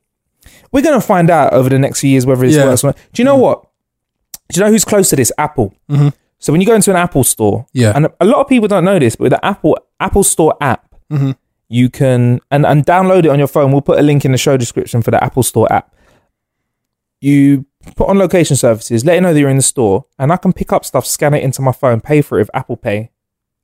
we're 0.72 0.84
gonna 0.84 1.02
find 1.02 1.30
out 1.30 1.54
over 1.54 1.70
the 1.70 1.80
next 1.80 2.00
few 2.02 2.10
years 2.10 2.26
whether 2.26 2.46
it's 2.46 2.56
Yeah. 2.56 2.72
or 2.72 2.78
not. 2.82 2.98
Do 3.14 3.22
you 3.22 3.26
know 3.26 3.38
mm. 3.38 3.42
what? 3.42 3.66
Do 4.52 4.60
you 4.60 4.66
know 4.66 4.72
who's 4.72 4.86
close 4.86 5.10
to 5.10 5.16
this? 5.16 5.32
Apple. 5.38 5.74
Mm-hmm. 5.90 6.10
So 6.40 6.52
when 6.54 6.62
you 6.62 6.68
go 6.68 6.74
into 6.76 6.90
an 6.92 6.98
Apple 6.98 7.24
store, 7.24 7.66
Yeah. 7.74 7.92
and 7.96 8.08
a 8.20 8.26
lot 8.26 8.40
of 8.42 8.48
people 8.48 8.68
don't 8.68 8.86
know 8.86 8.98
this, 9.00 9.16
but 9.16 9.24
with 9.26 9.32
the 9.34 9.46
Apple 9.46 9.78
Apple 10.00 10.24
Store 10.24 10.56
app, 10.62 10.86
Mm-hmm. 11.12 11.32
you 11.70 11.90
can 11.90 12.40
and 12.52 12.66
and 12.66 12.86
download 12.86 13.20
it 13.26 13.28
on 13.30 13.38
your 13.40 13.48
phone. 13.48 13.72
We'll 13.72 13.82
put 13.82 14.00
a 14.00 14.04
link 14.04 14.26
in 14.26 14.32
the 14.32 14.38
show 14.38 14.58
description 14.58 15.02
for 15.02 15.12
the 15.12 15.24
Apple 15.24 15.44
Store 15.44 15.72
app. 15.72 15.94
You 17.22 17.66
put 17.96 18.08
on 18.08 18.18
location 18.18 18.56
services, 18.56 19.04
let 19.04 19.18
it 19.18 19.22
know 19.22 19.34
that 19.34 19.40
you're 19.40 19.50
in 19.50 19.58
the 19.58 19.64
store, 19.64 20.06
and 20.18 20.32
I 20.32 20.38
can 20.38 20.54
pick 20.54 20.72
up 20.72 20.86
stuff, 20.86 21.06
scan 21.06 21.34
it 21.34 21.44
into 21.44 21.62
my 21.62 21.72
phone, 21.74 22.00
pay 22.00 22.22
for 22.22 22.38
it 22.38 22.42
with 22.44 22.52
Apple 22.54 22.78
Pay, 22.78 23.12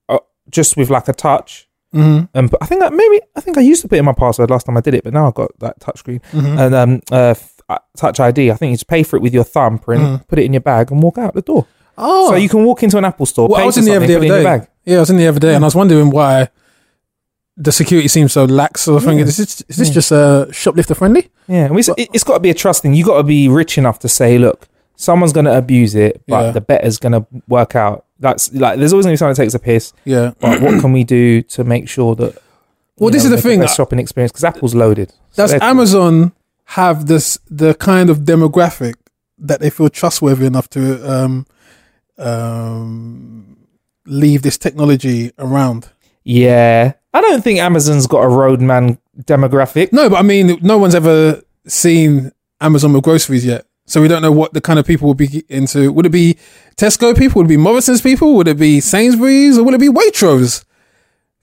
uh, 0.10 0.17
just 0.50 0.75
with 0.75 0.89
like 0.89 1.08
a 1.08 1.13
touch. 1.13 1.70
Mm-hmm. 1.94 2.25
And 2.34 2.50
put- 2.51 2.62
I 2.62 2.65
think 2.65 2.82
that 2.82 2.91
maybe 2.94 3.22
I 3.36 3.41
think 3.41 3.58
I 3.58 3.62
used 3.62 3.82
to 3.84 3.88
put 3.88 3.98
in 3.98 4.03
my 4.05 4.13
password 4.13 4.50
last 4.50 4.65
time 4.65 4.75
I 4.75 4.82
did 4.82 4.94
it, 4.94 5.03
but 5.05 5.13
now 5.13 5.27
I've 5.27 5.34
got 5.36 5.58
that 5.60 5.79
touch 5.79 6.00
screen 6.00 6.20
Mm-hmm. 6.34 6.58
and 6.60 6.75
um 6.75 7.01
uh, 7.12 7.29
f- 7.38 7.62
uh, 7.70 7.77
touch 7.96 8.20
ID. 8.20 8.51
I 8.51 8.55
think 8.55 8.72
you 8.72 8.75
just 8.75 8.88
pay 8.88 9.03
for 9.03 9.15
it 9.15 9.22
with 9.22 9.34
your 9.34 9.46
thumb 9.46 9.79
print, 9.79 10.27
put 10.27 10.38
it 10.39 10.44
in 10.46 10.51
your 10.53 10.62
bag, 10.62 10.91
and 10.91 11.01
walk 11.01 11.17
out 11.17 11.34
the 11.34 11.41
door. 11.41 11.65
Oh, 11.98 12.30
So 12.30 12.36
you 12.36 12.50
can 12.50 12.64
walk 12.66 12.84
into 12.84 12.98
an 12.98 13.06
Apple 13.06 13.25
store, 13.25 13.48
well, 13.48 13.58
pay 13.58 13.64
I 13.64 13.66
was 13.66 13.78
in 13.78 13.86
the 13.86 13.96
other 13.96 14.08
day. 14.08 14.44
bag. 14.44 14.68
Yeah, 14.86 14.98
I 14.98 15.00
was 15.02 15.10
in 15.10 15.18
the 15.18 15.28
other 15.28 15.40
day, 15.40 15.56
and 15.56 15.64
I 15.64 15.68
was 15.68 15.75
wondering 15.75 16.10
why 16.10 16.50
the 17.58 17.72
security 17.72 18.08
seems 18.08 18.34
so 18.34 18.46
lax. 18.46 18.82
So 18.82 18.94
I 18.94 18.96
was 18.96 19.06
thinking, 19.06 19.25
is 19.28 19.38
this, 19.38 19.62
is 19.70 19.78
this 19.78 19.90
just 19.90 20.12
uh, 20.12 20.52
shoplifter 20.52 20.94
friendly? 20.94 21.30
Yeah, 21.48 21.70
it's, 21.72 21.88
it- 21.90 22.10
it's 22.14 22.24
got 22.24 22.34
to 22.36 22.40
be 22.40 22.50
a 22.50 22.54
trusting. 22.54 22.94
You 22.94 23.06
got 23.06 23.18
to 23.18 23.24
be 23.24 23.48
rich 23.48 23.78
enough 23.78 24.00
to 24.00 24.10
say, 24.10 24.38
look, 24.38 24.68
someone's 24.96 25.32
going 25.34 25.46
to 25.46 25.58
abuse 25.58 25.96
it, 25.96 26.22
but 26.28 26.42
Yeah. 26.48 26.52
the 26.52 26.62
better's 26.62 26.98
going 26.98 27.14
to 27.14 27.25
work 27.48 27.75
out. 27.75 28.06
That's 28.20 28.54
like, 28.54 28.78
there's 28.80 28.94
always 28.94 29.06
going 29.06 29.14
to 29.14 29.16
be 29.16 29.18
someone 29.18 29.34
that 29.36 29.42
takes 29.42 29.54
a 29.54 29.60
piss. 29.60 29.94
Yeah. 30.06 30.32
But 30.40 30.62
what 30.62 30.80
can 30.82 30.92
we 30.94 31.04
do 31.04 31.42
to 31.44 31.64
make 31.64 31.88
sure 31.90 32.16
that? 32.16 32.38
Well, 32.98 33.10
this 33.10 33.24
know, 33.25 33.34
is 33.34 33.42
the 33.44 33.50
thing. 33.50 33.60
best 33.60 33.75
shopping 33.75 34.00
experience 34.00 34.32
because 34.32 34.44
Apple's 34.46 34.74
loaded. 34.75 35.14
Does 35.36 35.54
Amazon 35.56 36.32
have 36.70 37.08
this 37.08 37.38
the 37.50 37.74
kind 37.75 38.10
of 38.10 38.20
demographic 38.20 38.96
that 39.38 39.60
they 39.60 39.70
feel 39.70 39.90
trustworthy 39.90 40.46
enough 40.46 40.70
to 40.70 41.12
um, 41.12 41.46
um, 42.17 43.57
leave 44.05 44.41
this 44.41 44.57
technology 44.57 45.31
around? 45.37 45.90
Yeah, 46.24 46.94
I 47.13 47.22
don't 47.22 47.44
think 47.44 47.59
Amazon's 47.59 48.07
got 48.07 48.22
a 48.22 48.27
roadman 48.27 48.98
demographic. 49.20 49.94
No, 49.94 50.09
but 50.09 50.18
I 50.18 50.22
mean, 50.22 50.57
no 50.61 50.77
one's 50.77 50.96
ever 50.96 51.42
seen 51.68 52.31
Amazon 52.61 52.94
with 52.94 53.03
groceries 53.03 53.46
yet. 53.46 53.66
So 53.87 54.01
we 54.01 54.07
don't 54.07 54.24
know 54.24 54.31
what 54.31 54.53
the 54.53 54.61
kind 54.61 54.79
of 54.79 54.85
people 54.87 55.07
would 55.09 55.18
be 55.18 55.46
into. 55.48 55.92
Would 55.92 56.07
it 56.07 56.11
be 56.11 56.37
Tesco 56.75 57.16
people? 57.16 57.40
Would 57.40 57.46
it 57.46 57.50
be 57.50 57.57
Morrison's 57.57 58.01
people? 58.01 58.35
Would 58.35 58.48
it 58.48 58.57
be 58.57 58.81
Sainsbury's? 58.81 59.59
Or 59.59 59.63
would 59.63 59.75
it 59.75 59.79
be 59.79 59.90
Waitrose 59.90 60.66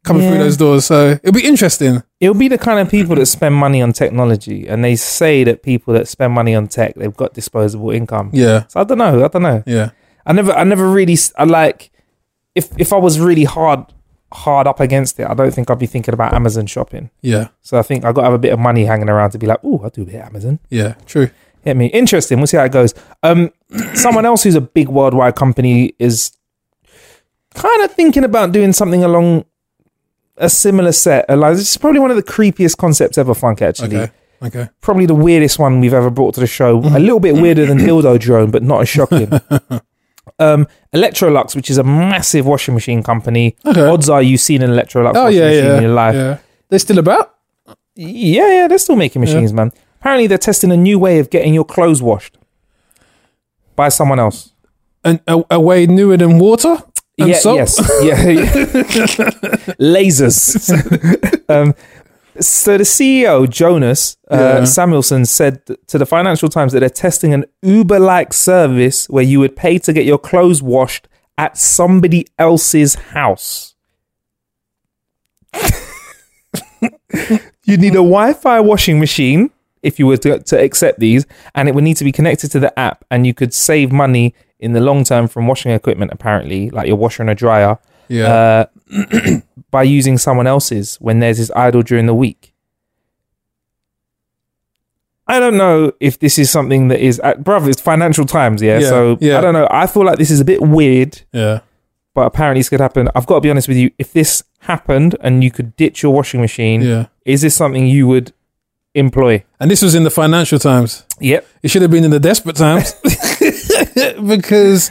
coming 0.02 0.28
through 0.28 0.38
those 0.38 0.56
doors? 0.56 0.84
So 0.84 1.20
it'll 1.22 1.32
be 1.32 1.46
interesting. 1.46 2.02
It'll 2.18 2.34
be 2.34 2.48
the 2.48 2.58
kind 2.58 2.80
of 2.80 2.90
people 2.90 3.14
that 3.16 3.26
spend 3.26 3.54
money 3.54 3.80
on 3.80 3.92
technology, 3.92 4.66
and 4.66 4.84
they 4.84 4.96
say 4.96 5.44
that 5.44 5.62
people 5.62 5.94
that 5.94 6.08
spend 6.08 6.32
money 6.32 6.54
on 6.56 6.66
tech, 6.66 6.96
they've 6.96 7.16
got 7.16 7.34
disposable 7.34 7.90
income. 7.90 8.30
Yeah. 8.32 8.66
So 8.66 8.80
I 8.80 8.84
don't 8.84 8.98
know. 8.98 9.24
I 9.24 9.28
don't 9.28 9.42
know. 9.42 9.62
Yeah. 9.64 9.90
I 10.26 10.32
never, 10.32 10.52
I 10.52 10.64
never 10.64 10.90
really, 10.90 11.16
I 11.36 11.44
like, 11.44 11.90
if 12.54 12.68
if 12.78 12.92
I 12.92 12.96
was 12.96 13.18
really 13.18 13.44
hard, 13.44 13.84
hard 14.32 14.66
up 14.66 14.80
against 14.80 15.18
it, 15.20 15.26
I 15.28 15.34
don't 15.34 15.52
think 15.52 15.70
I'd 15.70 15.78
be 15.78 15.86
thinking 15.86 16.14
about 16.14 16.34
Amazon 16.34 16.66
shopping. 16.66 17.10
Yeah. 17.20 17.48
So 17.62 17.78
I 17.78 17.82
think 17.82 18.04
I 18.04 18.12
got 18.12 18.22
to 18.22 18.26
have 18.26 18.34
a 18.34 18.38
bit 18.38 18.52
of 18.52 18.58
money 18.58 18.84
hanging 18.84 19.08
around 19.08 19.30
to 19.30 19.38
be 19.38 19.46
like, 19.46 19.60
oh, 19.62 19.80
I'll 19.82 19.90
do 19.90 20.02
a 20.02 20.06
bit 20.06 20.16
of 20.16 20.22
Amazon. 20.22 20.58
Yeah. 20.70 20.94
True. 21.06 21.30
Hit 21.62 21.76
me. 21.76 21.86
Interesting. 21.86 22.38
We'll 22.38 22.46
see 22.46 22.56
how 22.56 22.64
it 22.64 22.72
goes. 22.72 22.94
Um, 23.22 23.50
someone 23.94 24.26
else 24.26 24.42
who's 24.42 24.54
a 24.54 24.60
big 24.60 24.88
worldwide 24.88 25.36
company 25.36 25.94
is 25.98 26.32
kind 27.54 27.82
of 27.82 27.92
thinking 27.92 28.24
about 28.24 28.52
doing 28.52 28.72
something 28.72 29.04
along 29.04 29.44
a 30.38 30.48
similar 30.48 30.92
set. 30.92 31.28
Like, 31.28 31.54
this 31.56 31.70
is 31.70 31.76
probably 31.76 32.00
one 32.00 32.10
of 32.10 32.16
the 32.16 32.22
creepiest 32.22 32.76
concepts 32.76 33.18
ever, 33.18 33.34
Funk, 33.34 33.62
actually. 33.62 33.96
Okay. 33.96 34.12
Okay. 34.42 34.68
Probably 34.80 35.06
the 35.06 35.14
weirdest 35.14 35.60
one 35.60 35.80
we've 35.80 35.94
ever 35.94 36.10
brought 36.10 36.34
to 36.34 36.40
the 36.40 36.48
show. 36.48 36.78
A 36.78 36.98
little 36.98 37.20
bit 37.20 37.34
weirder 37.36 37.64
than 37.64 37.78
Dildo 37.86 38.18
Drone, 38.18 38.50
but 38.50 38.62
not 38.64 38.80
as 38.82 38.88
shocking. 38.88 39.30
Um, 40.38 40.66
Electrolux, 40.94 41.56
which 41.56 41.70
is 41.70 41.78
a 41.78 41.84
massive 41.84 42.46
washing 42.46 42.74
machine 42.74 43.02
company. 43.02 43.56
Okay. 43.66 43.80
Odds 43.80 44.08
are 44.08 44.22
you've 44.22 44.40
seen 44.40 44.62
an 44.62 44.70
Electrolux 44.70 45.12
Oh 45.14 45.24
washing 45.24 45.38
yeah, 45.38 45.48
machine 45.48 45.64
yeah. 45.64 45.76
in 45.76 45.82
your 45.82 45.92
life. 45.92 46.14
Yeah. 46.14 46.38
They're 46.68 46.78
still 46.78 46.98
about. 46.98 47.34
Yeah, 47.94 48.48
yeah, 48.48 48.68
they're 48.68 48.78
still 48.78 48.96
making 48.96 49.20
machines, 49.20 49.52
man. 49.52 49.72
Apparently, 50.00 50.26
they're 50.26 50.38
testing 50.38 50.72
a 50.72 50.76
new 50.76 50.98
way 50.98 51.18
of 51.18 51.30
getting 51.30 51.54
your 51.54 51.64
clothes 51.64 52.02
washed 52.02 52.38
by 53.76 53.88
someone 53.88 54.18
else. 54.18 54.52
And 55.04 55.20
a, 55.26 55.42
a 55.50 55.60
way 55.60 55.86
newer 55.86 56.16
than 56.16 56.38
water. 56.38 56.76
And 57.18 57.28
yeah, 57.28 57.38
soap? 57.38 57.56
yes, 57.56 57.78
yeah, 58.02 58.16
lasers. 59.78 60.70
um, 61.50 61.74
so 62.40 62.78
the 62.78 62.84
CEO 62.84 63.48
Jonas 63.48 64.16
uh, 64.30 64.36
Yeah. 64.36 64.64
Samuelson 64.64 65.24
said 65.26 65.60
to 65.86 65.98
the 65.98 66.06
Financial 66.06 66.48
Times 66.48 66.72
that 66.72 66.80
they're 66.80 66.88
testing 66.90 67.34
an 67.34 67.44
Uber-like 67.62 68.32
service 68.32 69.08
where 69.08 69.24
you 69.24 69.38
would 69.40 69.56
pay 69.56 69.78
to 69.78 69.92
get 69.92 70.04
your 70.04 70.18
clothes 70.18 70.62
washed 70.62 71.08
at 71.38 71.56
somebody 71.58 72.26
else's 72.38 72.94
house. 72.94 73.74
you 77.64 77.76
need 77.76 77.92
a 77.92 77.96
Wi-Fi 78.02 78.60
washing 78.60 78.98
machine 78.98 79.50
if 79.82 79.98
you 79.98 80.06
were 80.06 80.16
to, 80.16 80.38
to 80.38 80.60
accept 80.62 81.00
these, 81.00 81.26
and 81.54 81.68
it 81.68 81.74
would 81.74 81.84
need 81.84 81.96
to 81.96 82.04
be 82.04 82.12
connected 82.12 82.50
to 82.52 82.60
the 82.60 82.76
app, 82.78 83.04
and 83.10 83.26
you 83.26 83.34
could 83.34 83.52
save 83.52 83.90
money 83.90 84.34
in 84.60 84.72
the 84.74 84.80
long 84.80 85.02
term 85.04 85.26
from 85.26 85.46
washing 85.48 85.72
equipment. 85.72 86.12
Apparently, 86.12 86.70
like 86.70 86.86
your 86.86 86.96
washer 86.96 87.22
and 87.22 87.30
a 87.30 87.34
dryer, 87.34 87.78
Yeah. 88.08 88.66
uh, 88.90 89.38
by 89.72 89.82
using 89.82 90.18
someone 90.18 90.46
else's 90.46 90.96
when 91.00 91.18
theirs 91.18 91.40
is 91.40 91.50
idle 91.56 91.82
during 91.82 92.06
the 92.06 92.14
week. 92.14 92.54
I 95.26 95.40
don't 95.40 95.56
know 95.56 95.92
if 95.98 96.18
this 96.18 96.38
is 96.38 96.50
something 96.50 96.88
that 96.88 97.00
is, 97.00 97.20
uh, 97.24 97.34
brother. 97.34 97.70
It's 97.70 97.80
Financial 97.80 98.26
Times, 98.26 98.60
yeah. 98.60 98.78
Yeah, 98.80 98.88
so 98.88 99.18
yeah. 99.20 99.38
I 99.38 99.40
don't 99.40 99.54
know. 99.54 99.66
I 99.70 99.86
feel 99.86 100.04
like 100.04 100.18
this 100.18 100.30
is 100.30 100.40
a 100.40 100.44
bit 100.44 100.60
weird, 100.60 101.22
yeah. 101.32 101.60
but 102.12 102.26
apparently 102.26 102.60
this 102.60 102.68
could 102.68 102.80
happen. 102.80 103.08
I've 103.14 103.26
got 103.26 103.36
to 103.36 103.40
be 103.40 103.48
honest 103.50 103.66
with 103.66 103.78
you. 103.78 103.90
If 103.98 104.12
this 104.12 104.44
happened 104.60 105.16
and 105.20 105.42
you 105.42 105.50
could 105.50 105.74
ditch 105.76 106.02
your 106.02 106.12
washing 106.12 106.40
machine, 106.40 106.82
Yeah. 106.82 107.06
is 107.24 107.40
this 107.40 107.54
something 107.54 107.86
you 107.86 108.06
would 108.08 108.32
employ? 108.94 109.42
And 109.58 109.70
this 109.70 109.80
was 109.80 109.94
in 109.94 110.04
the 110.04 110.10
Financial 110.10 110.58
Times. 110.58 111.06
Yep. 111.20 111.46
It 111.62 111.68
should 111.68 111.82
have 111.82 111.90
been 111.90 112.04
in 112.04 112.10
the 112.10 112.20
Desperate 112.20 112.56
Times 112.56 112.94
because 114.26 114.90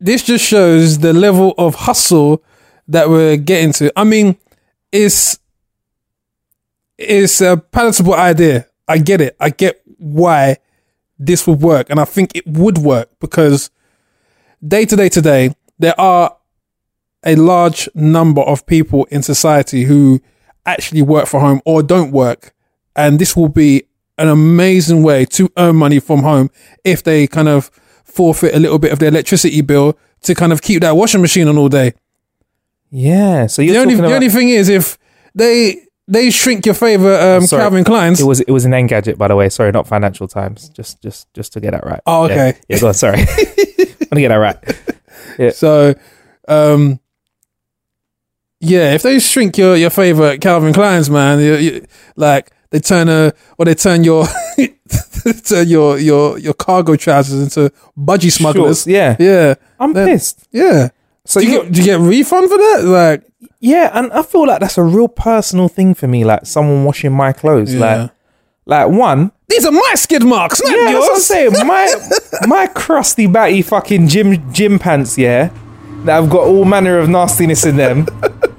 this 0.00 0.22
just 0.22 0.44
shows 0.46 1.00
the 1.00 1.12
level 1.12 1.52
of 1.58 1.74
hustle 1.74 2.42
that 2.88 3.08
we're 3.08 3.36
getting 3.36 3.72
to. 3.74 3.92
I 3.96 4.04
mean, 4.04 4.36
it's 4.92 5.38
it's 6.98 7.40
a 7.40 7.56
palatable 7.56 8.14
idea. 8.14 8.66
I 8.86 8.98
get 8.98 9.20
it. 9.20 9.36
I 9.40 9.50
get 9.50 9.80
why 9.98 10.58
this 11.18 11.46
would 11.46 11.60
work, 11.60 11.90
and 11.90 11.98
I 11.98 12.04
think 12.04 12.36
it 12.36 12.46
would 12.46 12.78
work 12.78 13.10
because 13.20 13.70
day 14.66 14.84
to 14.84 14.96
day 14.96 15.08
today 15.08 15.54
there 15.78 15.98
are 16.00 16.36
a 17.24 17.36
large 17.36 17.88
number 17.94 18.42
of 18.42 18.66
people 18.66 19.04
in 19.06 19.22
society 19.22 19.84
who 19.84 20.20
actually 20.66 21.02
work 21.02 21.26
for 21.26 21.40
home 21.40 21.60
or 21.64 21.82
don't 21.82 22.12
work, 22.12 22.54
and 22.94 23.18
this 23.18 23.36
will 23.36 23.48
be 23.48 23.84
an 24.18 24.28
amazing 24.28 25.02
way 25.02 25.24
to 25.24 25.50
earn 25.56 25.76
money 25.76 25.98
from 25.98 26.22
home 26.22 26.50
if 26.84 27.02
they 27.02 27.26
kind 27.26 27.48
of 27.48 27.70
forfeit 28.04 28.54
a 28.54 28.58
little 28.58 28.78
bit 28.78 28.92
of 28.92 28.98
their 28.98 29.08
electricity 29.08 29.60
bill 29.60 29.98
to 30.22 30.34
kind 30.34 30.52
of 30.52 30.62
keep 30.62 30.80
that 30.82 30.96
washing 30.96 31.20
machine 31.20 31.48
on 31.48 31.58
all 31.58 31.68
day. 31.68 31.92
Yeah. 32.94 33.46
So 33.48 33.60
you're 33.60 33.74
The 33.74 33.80
only 33.80 33.94
talking 33.96 34.08
the 34.08 34.14
only 34.14 34.28
thing 34.28 34.48
is 34.50 34.68
if 34.68 34.98
they 35.34 35.82
they 36.06 36.30
shrink 36.30 36.64
your 36.64 36.74
favorite 36.76 37.18
um, 37.20 37.46
Sorry. 37.46 37.62
Calvin 37.62 37.82
Klein's. 37.84 38.20
It 38.20 38.24
was 38.24 38.40
it 38.40 38.50
was 38.50 38.64
an 38.64 38.72
Engadget, 38.72 39.18
by 39.18 39.26
the 39.28 39.34
way. 39.36 39.48
Sorry, 39.48 39.72
not 39.72 39.86
Financial 39.88 40.28
Times. 40.28 40.68
Just 40.68 41.02
just 41.02 41.32
just 41.34 41.52
to 41.54 41.60
get 41.60 41.72
that 41.72 41.84
right. 41.84 42.00
Oh, 42.06 42.24
okay. 42.26 42.56
Yeah, 42.68 42.78
go 42.78 42.88
on. 42.88 42.94
Sorry. 42.94 43.18
Let 43.26 44.12
me 44.12 44.20
get 44.20 44.28
that 44.28 44.36
right. 44.36 44.56
Yeah. 45.38 45.50
So, 45.50 45.94
um, 46.46 47.00
yeah, 48.60 48.94
if 48.94 49.02
they 49.02 49.18
shrink 49.18 49.58
your, 49.58 49.76
your 49.76 49.90
favorite 49.90 50.40
Calvin 50.40 50.72
Klein's, 50.72 51.10
man, 51.10 51.40
you, 51.40 51.54
you, 51.56 51.86
like 52.16 52.52
they 52.70 52.78
turn 52.80 53.08
a 53.08 53.32
or 53.58 53.64
they 53.64 53.74
turn 53.74 54.04
your 54.04 54.26
turn 55.44 55.66
your 55.68 55.98
your 55.98 56.38
your 56.38 56.54
cargo 56.54 56.94
trousers 56.96 57.42
into 57.42 57.72
budgie 57.98 58.30
smugglers. 58.30 58.84
Shorts, 58.84 58.86
yeah. 58.86 59.16
yeah, 59.18 59.54
I'm 59.80 59.92
Then- 59.94 60.08
pissed. 60.08 60.46
yeah. 60.52 60.90
So 61.26 61.40
do 61.40 61.46
you, 61.46 61.52
you- 61.52 61.62
get, 61.62 61.72
do 61.72 61.80
you 61.80 61.84
get 61.86 62.00
a 62.00 62.02
refund 62.02 62.48
for 62.50 62.56
that? 62.58 62.82
Like, 62.84 63.24
Yeah, 63.60 63.90
and 63.94 64.12
I 64.12 64.22
feel 64.22 64.46
like 64.46 64.60
that's 64.60 64.76
a 64.78 64.82
real 64.82 65.08
personal 65.08 65.68
thing 65.68 65.94
for 65.94 66.06
me. 66.06 66.24
Like 66.24 66.44
someone 66.46 66.84
washing 66.84 67.12
my 67.12 67.32
clothes. 67.32 67.72
Yeah. 67.74 67.80
Like, 67.80 68.10
like 68.66 68.88
one. 68.88 69.30
these 69.48 69.64
are 69.66 69.72
my 69.72 69.92
skid 69.94 70.22
marks, 70.22 70.62
not 70.62 70.70
Yeah, 70.70 70.84
what 70.84 70.88
I'm 70.88 70.92
yours. 71.14 71.24
saying. 71.26 71.52
My 71.66 71.86
my 72.46 72.66
crusty 72.68 73.26
batty 73.26 73.62
fucking 73.62 74.08
gym 74.08 74.52
gym 74.52 74.78
pants. 74.78 75.16
Yeah, 75.18 75.50
that 76.04 76.14
have 76.20 76.30
got 76.30 76.46
all 76.46 76.64
manner 76.64 76.98
of 76.98 77.08
nastiness 77.10 77.64
in 77.66 77.76
them. 77.76 78.06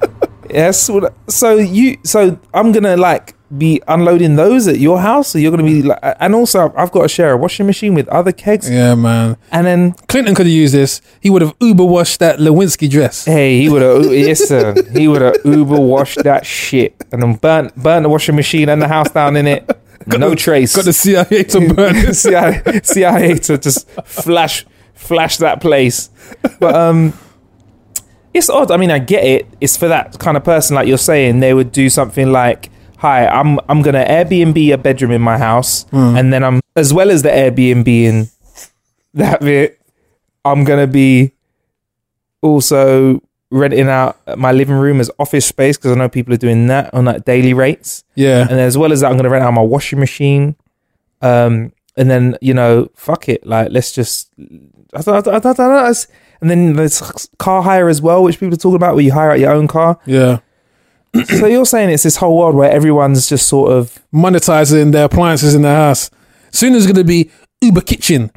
yes. 0.50 0.90
So 1.28 1.56
you. 1.58 1.98
So 2.04 2.38
I'm 2.54 2.72
gonna 2.72 2.98
like 2.98 3.34
be 3.58 3.82
unloading 3.88 4.36
those 4.36 4.68
at 4.68 4.80
your 4.80 5.00
house. 5.00 5.30
So 5.30 5.38
you're 5.38 5.52
gonna 5.52 5.64
be 5.64 5.82
like, 5.82 6.00
and 6.20 6.36
also 6.36 6.74
I've 6.76 6.92
got 6.92 7.04
to 7.04 7.08
share 7.08 7.32
a 7.32 7.38
washing 7.38 7.66
machine 7.66 7.94
with 7.94 8.08
other 8.10 8.32
kegs. 8.32 8.70
Yeah, 8.70 8.96
man. 8.96 9.38
And 9.52 9.66
then 9.68 9.94
Clinton 10.08 10.36
could 10.36 10.46
have 10.46 10.54
used 10.54 10.74
this. 10.74 11.02
He 11.22 11.30
would 11.30 11.42
have 11.42 11.56
Uber 11.60 11.86
washed 11.86 12.20
that 12.20 12.40
Lewinsky 12.40 12.90
dress. 12.90 13.26
Hey, 13.26 13.60
he 13.62 13.70
would 13.70 13.82
have 13.82 14.06
yes 14.14 14.48
sir. 14.48 14.74
He 14.92 15.08
would 15.08 15.22
have 15.22 15.38
Uber 15.46 15.80
washed 15.80 16.24
that 16.24 16.46
shit 16.46 16.96
and 17.12 17.22
then 17.22 17.36
burnt 17.36 17.76
burnt 17.76 18.04
the 18.04 18.10
washing 18.10 18.36
machine 18.36 18.70
and 18.70 18.82
the 18.82 18.88
house 18.88 19.10
down 19.12 19.36
in 19.36 19.48
it. 19.48 19.70
No 20.08 20.36
trace. 20.36 20.76
Got 20.76 20.86
the 20.86 20.94
CIA 20.94 21.44
to 21.46 21.74
burn. 21.74 22.14
CIA, 22.14 22.82
CIA 22.84 23.36
to 23.40 23.58
just 23.58 23.90
flash 24.04 24.64
flash 24.94 25.38
that 25.38 25.62
place. 25.62 26.12
But 26.60 26.76
um 26.76 27.14
it's 28.36 28.50
odd. 28.50 28.70
I 28.70 28.78
mean, 28.78 28.92
I 28.92 29.00
get 29.00 29.24
it. 29.24 29.48
It's 29.62 29.78
for 29.78 29.88
that 29.88 30.20
kind 30.20 30.36
of 30.36 30.44
person, 30.44 30.76
like 30.76 30.88
you're 30.88 30.98
saying. 30.98 31.40
They 31.40 31.54
would 31.54 31.72
do 31.72 31.90
something 31.90 32.32
like, 32.34 32.70
"Hi, 32.98 33.28
I'm 33.28 33.60
I'm 33.70 33.82
gonna 33.82 34.06
Airbnb 34.06 34.74
a 34.74 34.78
bedroom 34.78 35.12
in 35.12 35.22
my 35.22 35.38
house, 35.38 35.86
and 35.92 36.32
then 36.34 36.44
I'm 36.44 36.62
as 36.76 36.94
well 36.94 37.10
as 37.12 37.22
the 37.22 37.30
Airbnb 37.30 37.88
in 37.88 38.28
that 39.14 39.42
bit, 39.42 39.80
I'm 40.44 40.64
gonna 40.64 40.88
be 40.88 41.32
also 42.42 43.22
renting 43.52 43.88
out 43.88 44.18
my 44.38 44.52
living 44.52 44.76
room 44.76 45.00
as 45.00 45.10
office 45.20 45.46
space 45.46 45.78
because 45.78 45.92
I 45.92 45.96
know 45.96 46.10
people 46.10 46.34
are 46.34 46.38
doing 46.38 46.68
that 46.68 46.94
on 46.94 47.06
like 47.06 47.26
daily 47.26 47.54
rates." 47.54 48.04
Yeah, 48.16 48.48
and 48.50 48.60
as 48.60 48.78
well 48.78 48.92
as 48.92 49.02
that, 49.02 49.08
I'm 49.08 49.14
going 49.14 49.24
to 49.24 49.30
rent 49.30 49.44
out 49.44 49.54
my 49.54 49.62
washing 49.62 50.00
machine. 50.00 50.56
Um, 51.22 51.72
and 51.98 52.10
then 52.10 52.38
you 52.42 52.54
know, 52.54 52.90
fuck 52.96 53.30
it, 53.30 53.46
like 53.46 53.72
let's 53.72 53.92
just, 53.92 54.30
I 54.94 55.02
don't, 55.02 55.28
I 55.28 55.40
don't, 55.40 55.46
I 55.46 55.54
don't. 55.54 56.08
And 56.42 56.50
then 56.52 56.74
there's 56.74 57.30
car 57.40 57.62
hire 57.64 57.88
as 57.88 58.02
well, 58.02 58.22
which 58.24 58.40
people 58.40 58.54
are 58.54 58.58
talking 58.58 58.76
about, 58.76 58.96
where 58.96 59.04
you 59.04 59.14
hire 59.14 59.32
out 59.32 59.40
your 59.40 59.52
own 59.52 59.68
car. 59.68 59.98
yeah. 60.06 60.40
So 61.24 61.48
you're 61.48 61.66
saying 61.66 61.90
it's 61.90 62.04
this 62.04 62.18
whole 62.18 62.38
world 62.38 62.56
where 62.56 62.72
everyone's 62.72 63.28
just 63.28 63.48
sort 63.48 63.72
of, 63.72 64.00
monetizing 64.14 64.92
their 64.92 65.06
appliances 65.06 65.56
in 65.56 65.62
their 65.62 65.76
house. 65.76 66.10
Soon 66.52 66.72
there's 66.72 66.86
going 66.86 66.96
to 66.96 67.04
be 67.04 67.30
Uber 67.62 67.82
Kitchen. 67.82 68.32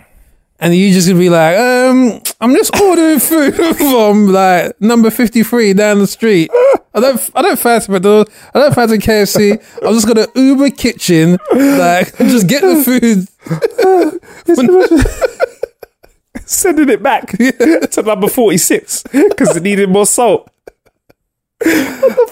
And 0.61 0.75
you 0.75 0.93
just 0.93 1.07
gonna 1.07 1.21
be 1.21 1.31
like, 1.31 1.57
um, 1.57 2.21
I'm 2.41 2.53
just 2.53 2.75
ordering 2.81 3.19
food 3.21 3.55
from 3.55 4.27
like 4.27 4.81
number 4.81 5.09
53 5.09 5.73
down 5.75 6.01
the 6.01 6.07
street. 6.09 6.51
I 6.93 7.01
don't, 7.01 7.31
I 7.37 7.43
don't 7.43 7.59
fancy 7.59 7.93
McDonald's. 7.93 8.33
I 8.53 8.59
don't 8.59 8.75
fancy 8.75 8.99
KFC. 8.99 9.53
I'm 9.87 9.95
just 9.95 10.09
gonna 10.09 10.27
Uber 10.35 10.71
Kitchen, 10.71 11.39
like, 11.53 12.17
just 12.19 12.49
get 12.49 12.63
the 12.63 12.83
food. 12.83 13.29
sending 16.49 16.89
it 16.89 17.03
back 17.03 17.29
to 17.29 18.03
number 18.05 18.29
46 18.29 19.05
because 19.13 19.57
it 19.57 19.63
needed 19.63 19.91
more 19.91 20.07
salt. 20.07 20.51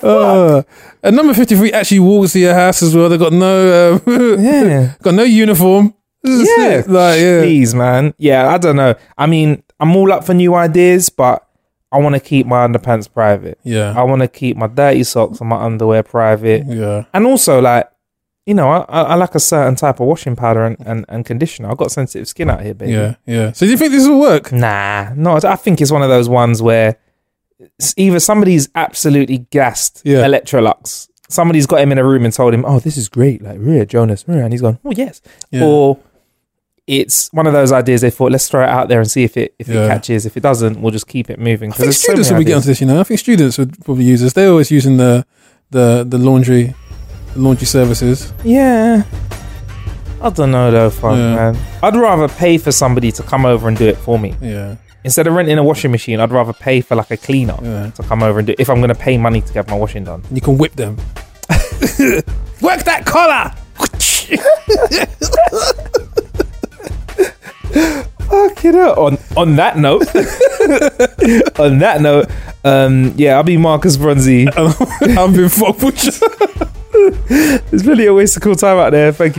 Uh, 0.02 0.62
and 1.02 1.16
number 1.16 1.34
53 1.34 1.72
actually 1.72 1.98
walks 2.00 2.32
to 2.32 2.38
your 2.38 2.54
house 2.54 2.82
as 2.82 2.94
well. 2.94 3.08
They 3.08 3.18
got 3.18 3.32
no, 3.32 3.94
um, 3.94 4.02
Yeah. 4.42 4.94
got 5.02 5.14
no 5.14 5.22
uniform. 5.24 5.94
Yeah. 6.24 6.82
like 6.86 7.20
yeah, 7.20 7.40
Please, 7.42 7.74
man. 7.74 8.14
Yeah, 8.18 8.48
I 8.52 8.58
don't 8.58 8.76
know. 8.76 8.94
I 9.16 9.26
mean, 9.26 9.62
I'm 9.78 9.94
all 9.96 10.12
up 10.12 10.24
for 10.24 10.34
new 10.34 10.54
ideas, 10.54 11.08
but 11.08 11.46
I 11.92 11.98
want 11.98 12.14
to 12.14 12.20
keep 12.20 12.46
my 12.46 12.66
underpants 12.66 13.12
private. 13.12 13.58
yeah, 13.62 13.94
I 13.96 14.02
want 14.02 14.22
to 14.22 14.28
keep 14.28 14.56
my 14.56 14.66
dirty 14.66 15.04
socks 15.04 15.40
and 15.40 15.48
my 15.48 15.62
underwear 15.62 16.02
private. 16.02 16.64
yeah. 16.66 17.04
And 17.14 17.26
also, 17.26 17.60
like, 17.60 17.88
you 18.44 18.54
know, 18.54 18.68
I, 18.70 18.78
I 18.88 19.02
I 19.02 19.14
like 19.14 19.34
a 19.36 19.40
certain 19.40 19.76
type 19.76 20.00
of 20.00 20.06
washing 20.06 20.34
powder 20.36 20.64
and, 20.64 20.76
and, 20.86 21.04
and 21.08 21.24
conditioner. 21.24 21.70
I've 21.70 21.76
got 21.78 21.90
sensitive 21.92 22.26
skin 22.28 22.50
out 22.50 22.62
here, 22.62 22.74
baby. 22.74 22.92
Yeah, 22.92 23.14
yeah. 23.26 23.52
So 23.52 23.66
do 23.66 23.72
you 23.72 23.78
think 23.78 23.92
this 23.92 24.06
will 24.06 24.20
work? 24.20 24.52
Nah, 24.52 25.12
no, 25.14 25.36
I 25.42 25.56
think 25.56 25.80
it's 25.80 25.92
one 25.92 26.02
of 26.02 26.08
those 26.08 26.28
ones 26.28 26.60
where 26.60 26.96
either 27.96 28.20
somebody's 28.20 28.68
absolutely 28.74 29.38
gassed 29.50 30.02
Yeah. 30.04 30.26
Electrolux, 30.26 31.08
somebody's 31.28 31.66
got 31.66 31.80
him 31.80 31.92
in 31.92 31.98
a 31.98 32.04
room 32.04 32.24
and 32.24 32.32
told 32.32 32.52
him, 32.54 32.64
oh, 32.66 32.78
this 32.80 32.96
is 32.96 33.08
great, 33.08 33.42
like, 33.42 33.58
yeah, 33.62 33.84
Jonas, 33.84 34.24
and 34.26 34.52
he's 34.52 34.60
gone, 34.62 34.78
oh, 34.84 34.92
yes. 34.92 35.20
Yeah. 35.50 35.64
Or 35.64 35.98
it's 36.86 37.32
one 37.32 37.46
of 37.46 37.52
those 37.52 37.72
ideas 37.72 38.00
they 38.02 38.10
thought, 38.10 38.30
let's 38.30 38.48
throw 38.48 38.62
it 38.62 38.68
out 38.68 38.88
there 38.88 39.00
and 39.00 39.10
see 39.10 39.24
if 39.24 39.36
it 39.36 39.54
if 39.58 39.66
Yeah. 39.68 39.86
it 39.86 39.88
catches. 39.88 40.24
If 40.24 40.36
it 40.36 40.40
doesn't, 40.44 40.80
we'll 40.80 40.92
just 40.92 41.08
keep 41.08 41.28
it 41.30 41.38
moving. 41.40 41.72
I 41.72 41.74
think 41.76 41.86
so 41.92 41.98
students 41.98 42.30
many 42.30 42.38
will 42.38 42.44
be 42.44 42.50
getting 42.52 42.66
this. 42.68 42.80
You 42.80 42.86
know, 42.86 43.00
I 43.00 43.02
think 43.02 43.18
students 43.18 43.58
would 43.58 43.84
probably 43.84 44.04
use 44.04 44.20
this. 44.20 44.34
They're 44.34 44.50
always 44.50 44.70
using 44.70 44.96
the 44.96 45.26
the 45.70 46.06
the 46.08 46.16
laundry 46.16 46.74
the 47.34 47.40
laundry 47.40 47.66
services. 47.66 48.32
Yeah. 48.44 49.02
I 50.22 50.30
don't 50.30 50.52
know 50.52 50.70
though, 50.70 50.90
fun 50.90 51.18
man. 51.18 51.58
I'd 51.82 51.96
rather 51.96 52.28
pay 52.28 52.56
for 52.56 52.70
somebody 52.70 53.10
to 53.12 53.22
come 53.24 53.44
over 53.44 53.66
and 53.66 53.76
do 53.76 53.86
it 53.88 53.96
for 53.98 54.16
me. 54.16 54.36
Yeah, 54.40 54.76
Instead 55.06 55.28
of 55.28 55.34
renting 55.34 55.56
a 55.56 55.62
washing 55.62 55.92
machine, 55.92 56.18
I'd 56.18 56.32
rather 56.32 56.52
pay 56.52 56.80
for 56.80 56.96
like 56.96 57.12
a 57.12 57.16
cleaner 57.16 57.56
Yeah. 57.62 57.90
to 57.90 58.02
come 58.02 58.24
over 58.24 58.40
and 58.40 58.46
do 58.48 58.52
it 58.54 58.60
if 58.60 58.68
I'm 58.68 58.80
gonna 58.80 58.94
pay 58.94 59.16
money 59.16 59.40
to 59.40 59.52
get 59.52 59.68
my 59.68 59.76
washing 59.76 60.02
done. 60.04 60.22
you 60.32 60.40
can 60.40 60.58
whip 60.58 60.72
them. 60.74 60.96
Work 62.60 62.82
that 62.84 63.04
collar! 63.06 63.52
Fucking 68.28 68.72
hell. 68.74 68.98
On 68.98 69.18
on 69.36 69.56
that 69.56 69.76
note, 69.78 70.06
on 71.60 71.78
that 71.78 71.98
note, 72.00 72.28
um, 72.64 73.12
yeah, 73.16 73.36
I'll 73.36 73.42
be 73.44 73.56
Marcus 73.56 73.96
Bronzy. 73.96 74.48
I've 74.48 75.34
been 75.34 75.48
fucked 75.48 75.82
with. 75.82 76.22
It's 77.72 77.84
really 77.84 78.06
a 78.06 78.14
waste 78.14 78.36
of 78.36 78.42
cool 78.42 78.56
time 78.56 78.78
out 78.78 78.90
there. 78.90 79.12
Thank 79.12 79.34
you. 79.34 79.38